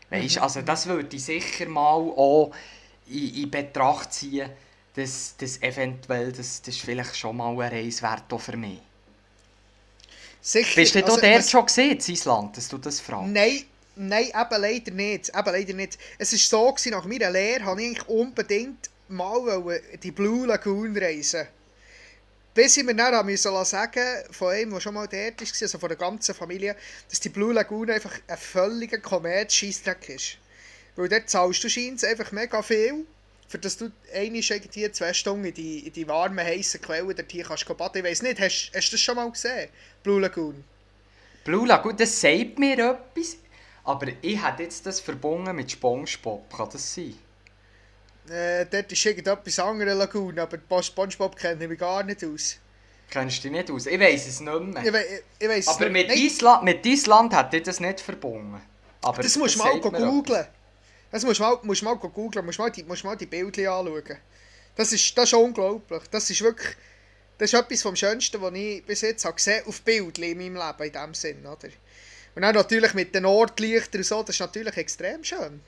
[0.09, 2.51] Weißt, also das würde ich sicher mal auch
[3.09, 4.49] in, in Betracht ziehen,
[4.95, 8.79] dass das eventuell, das, das ist vielleicht schon mal ein Reis wert für mich.
[10.41, 10.75] Sicher.
[10.75, 13.27] Bist du also, dort schon gesehen, in Island, dass du das fragst?
[13.27, 13.63] Nein,
[13.95, 15.29] nein, eben leider nicht.
[15.29, 15.97] Eben leider nicht.
[16.17, 21.47] Es war so, gewesen, nach meiner Lehre wollte ich unbedingt mal die Blue Lagoon reisen.
[22.53, 25.89] Bis ich mir dann müssen sagen von einem, der schon mal dort war, also von
[25.89, 26.75] der ganzen Familie,
[27.09, 30.37] dass die Blue Lagoon einfach ein völliger Kommerz-Scheissdreck ist.
[30.97, 33.05] Weil dort zahlst du scheinbar einfach mega viel,
[33.47, 37.31] für dass du einmal irgendwie zwei Stunden in die, in die warmen, heißen Quellen dort
[37.31, 37.99] hier kannst baden.
[37.99, 39.69] Ich weiss nicht, hast, hast du das schon mal gesehen?
[40.03, 40.63] Blue Lagoon?
[41.45, 43.37] Blue Lagoon, das sagt mir etwas,
[43.83, 47.13] aber ich hätte jetzt das verbunden mit Spongebob, kann das sein?
[48.29, 52.57] Äh, dort ist irgendetwas anderes Lagoon, aber Spongebob kenne ich mich gar nicht aus.
[53.09, 53.85] Kennst du dich nicht aus?
[53.85, 54.83] Ich weiß es nicht mehr.
[54.83, 55.05] Ich, we
[55.39, 58.61] ich, weiss aber mit, Island, mit Island hätte ich das nicht verbunden.
[59.03, 60.47] Aber das musst du mal googlen.
[61.11, 64.17] Das musst du mal, musst mal googlen, musst mal die, musst mal die Bilder anschauen.
[64.75, 66.03] Das ist, das ist unglaublich.
[66.11, 66.75] Das ist wirklich,
[67.37, 70.55] das ist etwas vom Schönsten, was ich bis jetzt habe gesehen auf Bildern in meinem
[70.55, 71.69] Leben, in dem Sinn, oder?
[72.35, 75.63] Und dann natürlich mit den Nordlichtern und so, das ist natürlich extrem schön.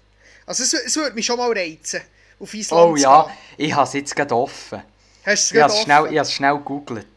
[0.46, 2.02] Also es, es würde mich schon mal reizen,
[2.40, 3.34] auf Island Oh ja, gehen.
[3.58, 4.84] ich habe es jetzt gerade offen.
[5.24, 6.12] Hast du Ich es es gerade schnell, offen?
[6.12, 7.08] ich habe es schnell gegoogelt.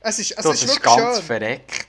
[0.00, 1.22] Es ist, es So, ist das ist wirklich ganz schön.
[1.22, 1.88] verreckt.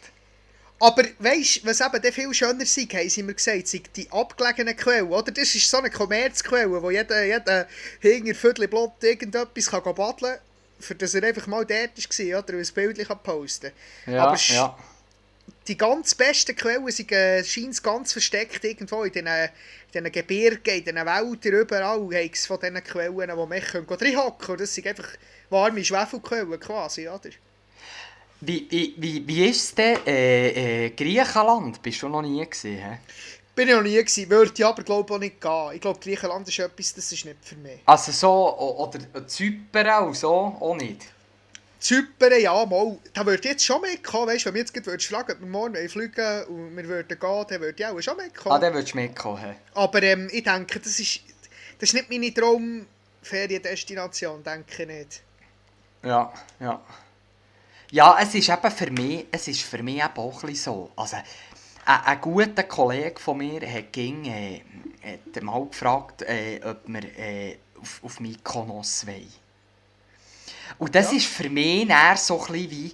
[0.82, 4.12] Aber weißt du, was eben dann viel schöner sei, haben sie mir gesagt, sind die
[4.12, 5.32] abgelegenen Quellen, oder?
[5.32, 7.68] Das ist so eine Kommerzquelle, wo jeder, jeder
[8.00, 10.40] Viertel Blut irgendetwas kann badeln kann,
[10.80, 12.54] für das er einfach mal dort war, oder?
[12.56, 13.72] Und ein Bild kann posten
[14.08, 14.76] Ja, Aber ja.
[15.68, 19.50] Die ganz besten Quellen sind äh, scheint ganz versteckt irgendwo in diesen, in
[19.94, 23.86] diesen Gebirgen, in diesen Wäldern, überall haben von diesen Quellen, wo man kann.
[23.86, 25.10] Und das sind einfach
[25.52, 27.30] warme Schwefelquellen quasi, oder?
[28.44, 31.80] Wie, wie, wie, wie ist es denn äh, äh, Griechenland?
[31.82, 32.78] Bist du noch nie gesehen?
[32.78, 32.98] He?
[33.54, 35.70] Bin ich noch nie gewesen, würde ich aber glaube auch nicht gehen.
[35.74, 37.82] Ich glaube, Griechenland ist etwas, das ist nicht für mich.
[37.86, 41.06] Also so, oder Zypern und so, auch nicht.
[41.80, 42.98] Zypern, ja, mal.
[43.14, 45.48] Da würde ich jetzt schon mitkommen, weißt du, wenn wir jetzt gerade fragen, ob wir
[45.48, 48.56] morgen fliegen und wir würden gehen, dann würde ich auch schon mitkommen.
[48.56, 49.38] Ah, dann würdest du mitkommen.
[49.40, 49.54] he?
[49.76, 51.20] aber ähm, ich denke, das ist,
[51.78, 55.22] das ist nicht meine Traum-Feriendestination, denke ich nicht.
[56.04, 56.82] Ja, ja.
[57.92, 60.92] Ja, es ist eben für mich, es ist für mich eben auch ein so.
[60.96, 61.18] Also,
[61.86, 64.62] ein, ein guter Kollege von mir hat, ging, äh,
[65.04, 69.28] hat mal gefragt, äh, ob wir äh, auf, auf Mykonos wollen.
[70.78, 71.18] Und das Ja.
[71.18, 72.94] ist für mich eher so ein wie,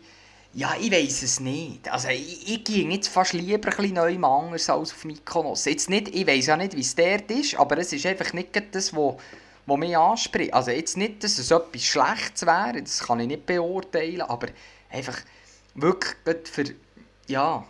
[0.53, 1.87] ja, ich weiß es nicht.
[1.89, 5.65] Also, ich, ich gehe jetzt fast lieber ein bisschen anders als auf Mykonos.
[5.65, 8.49] Jetzt nicht, ich weiß ja nicht, wie es dort ist, aber es ist einfach nicht
[8.73, 9.15] das, was
[9.65, 10.53] wo mich anspricht.
[10.53, 14.47] Also jetzt nicht, dass es etwas Schlechtes wäre, das kann ich nicht beurteilen, aber
[14.89, 15.17] einfach
[15.75, 16.15] wirklich
[16.47, 16.65] für,
[17.27, 17.65] ja,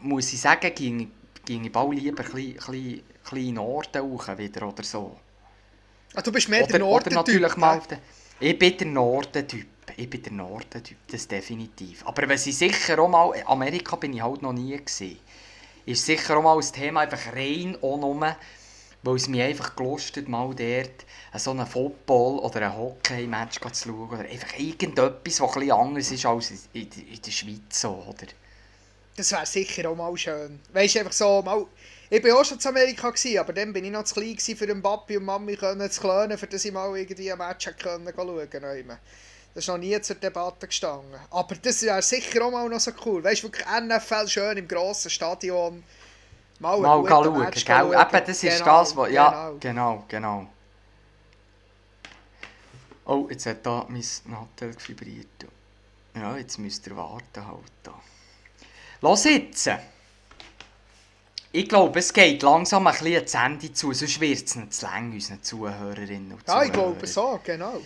[0.00, 1.10] muss ich sagen, ging,
[1.44, 5.16] ging ich bald lieber ein bisschen, Norden hoch wieder oder so.
[6.14, 7.98] Ah, du bist mehr der Oder, oder Norden-Typ, natürlich mal auf den,
[8.40, 9.66] Ich bin der Norden-Typ.
[9.96, 12.06] Ich bin der Norden-Typ, das definitiv.
[12.06, 15.18] Aber wenn sie sicher auch mal, Amerika bin ich halt noch nie gesehen,
[15.86, 18.36] ist sicher auch mal ein Thema einfach rein auch nur,
[19.04, 21.04] weil es mich einfach gelust hat, mal dort
[21.36, 24.08] so einen Football- oder ein Hockey-Match zu schauen.
[24.08, 27.80] Oder einfach irgendetwas, was bisschen anders ist als in, in, der Schweiz.
[27.80, 28.26] So, oder?
[29.16, 30.58] Das wäre sicher auch mal schön.
[30.72, 31.66] Weißt du, einfach so mal...
[32.10, 34.66] Ich war auch schon in Amerika, aber dann bin ich noch zu klein gewesen, für
[34.66, 38.98] den Papi und Mami zu klönen, für dass ich mal irgendwie ein Match schauen können.
[39.54, 41.18] Das ist noch nie zur Debatte gestanden.
[41.30, 43.22] Aber das wäre sicher auch mal noch so cool.
[43.22, 45.84] Weißt du, wirklich NFL schön im grossen Stadion.
[46.60, 47.84] Mal, Mal schauen, guten gell?
[47.84, 49.10] Match Eben, das ist Genau, das, was...
[49.10, 50.04] Ja, genau.
[50.08, 50.46] genau.
[53.06, 55.26] Oh, jetzt hat da mein Nattel vibriert.
[56.14, 57.92] Ja, jetzt müsst ihr warten halt da.
[59.00, 59.68] Los jetzt!
[61.52, 64.86] Ich glaube, es geht langsam ein bisschen ans Ende zu, sonst wird es nicht zu
[64.86, 66.66] lang, unseren Zuhörerinnen und Ja, Zuhörern.
[66.66, 67.80] ich glaube so, genau.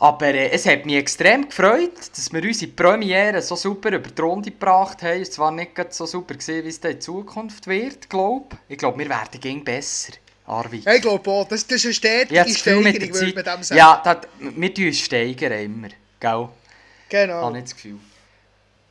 [0.00, 4.22] Aber äh, es hat mich extrem gefreut, dass wir unsere Premiere so super über die
[4.22, 5.20] Runde gebracht haben.
[5.20, 8.74] Es war nicht so super gesehen, wie es in Zukunft wird, glaube ich.
[8.74, 10.12] Ich glaube, wir werden gegen besser.
[10.46, 10.86] Arvid.
[10.86, 13.78] Ich glaube auch, das, das ist eine stetige Steigerung, würde man dem sagen.
[13.78, 15.88] Ja, das, wir tun uns steigern immer.
[16.18, 16.48] Gell?
[17.08, 17.42] genau.
[17.42, 17.98] Habe ich das Gefühl.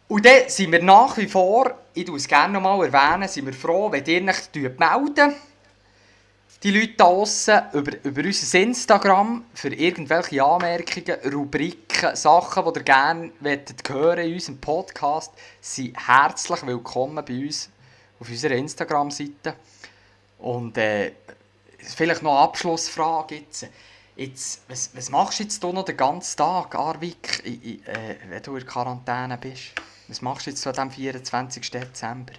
[0.07, 3.53] Und dann sind wir nach wie vor, ich tue es gerne nochmal erwähnen, sind wir
[3.53, 5.35] froh, wenn ihr euch melden
[6.63, 12.83] die Leute da draussen über, über unser Instagram für irgendwelche Anmerkungen, Rubriken, Sachen, die ihr
[12.83, 17.69] gerne möchtet hören in unserem Podcast, sind herzlich willkommen bei uns
[18.19, 19.55] auf unserer Instagram-Seite.
[20.39, 21.11] Und äh,
[21.77, 23.67] vielleicht noch eine Abschlussfrage jetzt.
[24.15, 28.55] Jetzt, was, was machst du jetzt hier noch den ganzen Tag, Arvik, äh, wenn du
[28.55, 29.73] in Quarantäne bist?
[30.07, 31.69] Was machst du jetzt so am 24.
[31.69, 32.33] Dezember?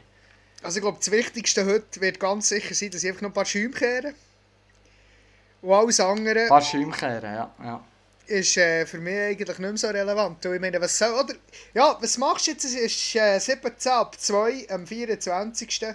[0.62, 3.34] Also ich glaube, das Wichtigste heute wird ganz sicher sein, dass ich einfach noch ein
[3.34, 4.14] paar Schäume kehre.
[5.60, 7.54] Und alles andere Ein paar Schäumkehren, ja.
[7.62, 7.84] ja.
[8.26, 10.44] ist äh, für mich eigentlich nicht mehr so relevant.
[10.46, 11.34] Und ich meine, was soll, oder,
[11.74, 12.64] ja, was machst du jetzt?
[12.64, 15.86] Es ist äh, 17 ab 2 am 24.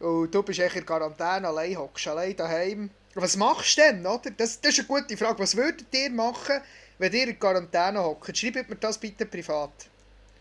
[0.00, 2.90] Und du bist echt in Quarantäne, allein hockst allein daheim.
[3.14, 4.30] Was machst du denn, oder?
[4.30, 5.38] Das, das ist eine gute Frage.
[5.38, 6.60] Was würdet ihr machen,
[6.98, 8.36] wenn ihr in Quarantäne hockt?
[8.36, 9.72] Schreibt mir das bitte privat.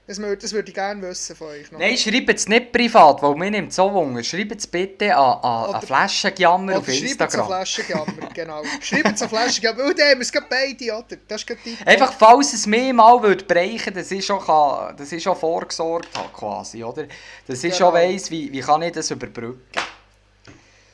[0.08, 1.70] Das, mö- das würde ich gerne wissen von euch.
[1.70, 1.80] Noch.
[1.80, 4.24] Nein, schreibt es nicht privat, weil mir nimmt so Wunder.
[4.24, 7.42] Schreibt es bitte an, an, Oder- an Flaschenjammer auf Oder schreibt es Instagram.
[7.42, 8.64] auf Flaschenjammer, genau.
[8.80, 9.84] Schreibt es auf Flaschenjammer.
[9.84, 11.18] Und dann haben wir es gerade beide, oder?
[11.28, 15.12] Das ist die Einfach, falls es mir mal würde brechen dass ich schon, kann, dass
[15.12, 17.06] ich schon vorgesorgt habe, quasi, oder?
[17.46, 18.06] Dass ich schon Genau.
[18.14, 19.62] weiss, wie, wie kann ich das überbrücken.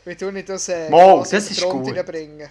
[0.05, 1.95] Wie tue ich das äh, Mal, das ist gut.
[1.95, 2.49] reinbringen?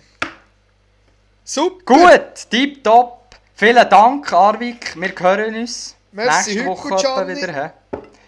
[1.44, 1.84] Super!
[1.84, 3.34] Gut, tipptopp.
[3.56, 4.94] Vielen Dank, Arvik.
[4.98, 7.36] Wir hören uns Merci, nächste Woche Gianni.
[7.36, 7.52] wieder.
[7.52, 7.70] hä?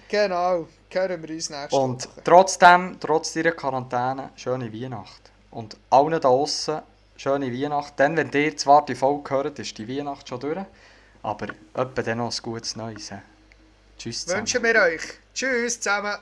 [0.09, 2.23] Genau, hören wir uns nächste Und Woche.
[2.25, 5.31] trotzdem, trotz dieser Quarantäne, schöne Weihnacht.
[5.51, 6.81] Und allen da draussen,
[7.17, 7.95] schöne Weihnacht.
[7.97, 10.59] Dann, wenn ihr zwar die Folge hört, ist die Weihnacht schon durch.
[11.23, 13.11] Aber etwa dann noch ein gutes Neues.
[13.11, 13.19] hä?
[13.99, 14.41] Tschüss zusammen.
[14.41, 15.03] Wünschen wir euch.
[15.35, 16.15] Tschüss zusammen.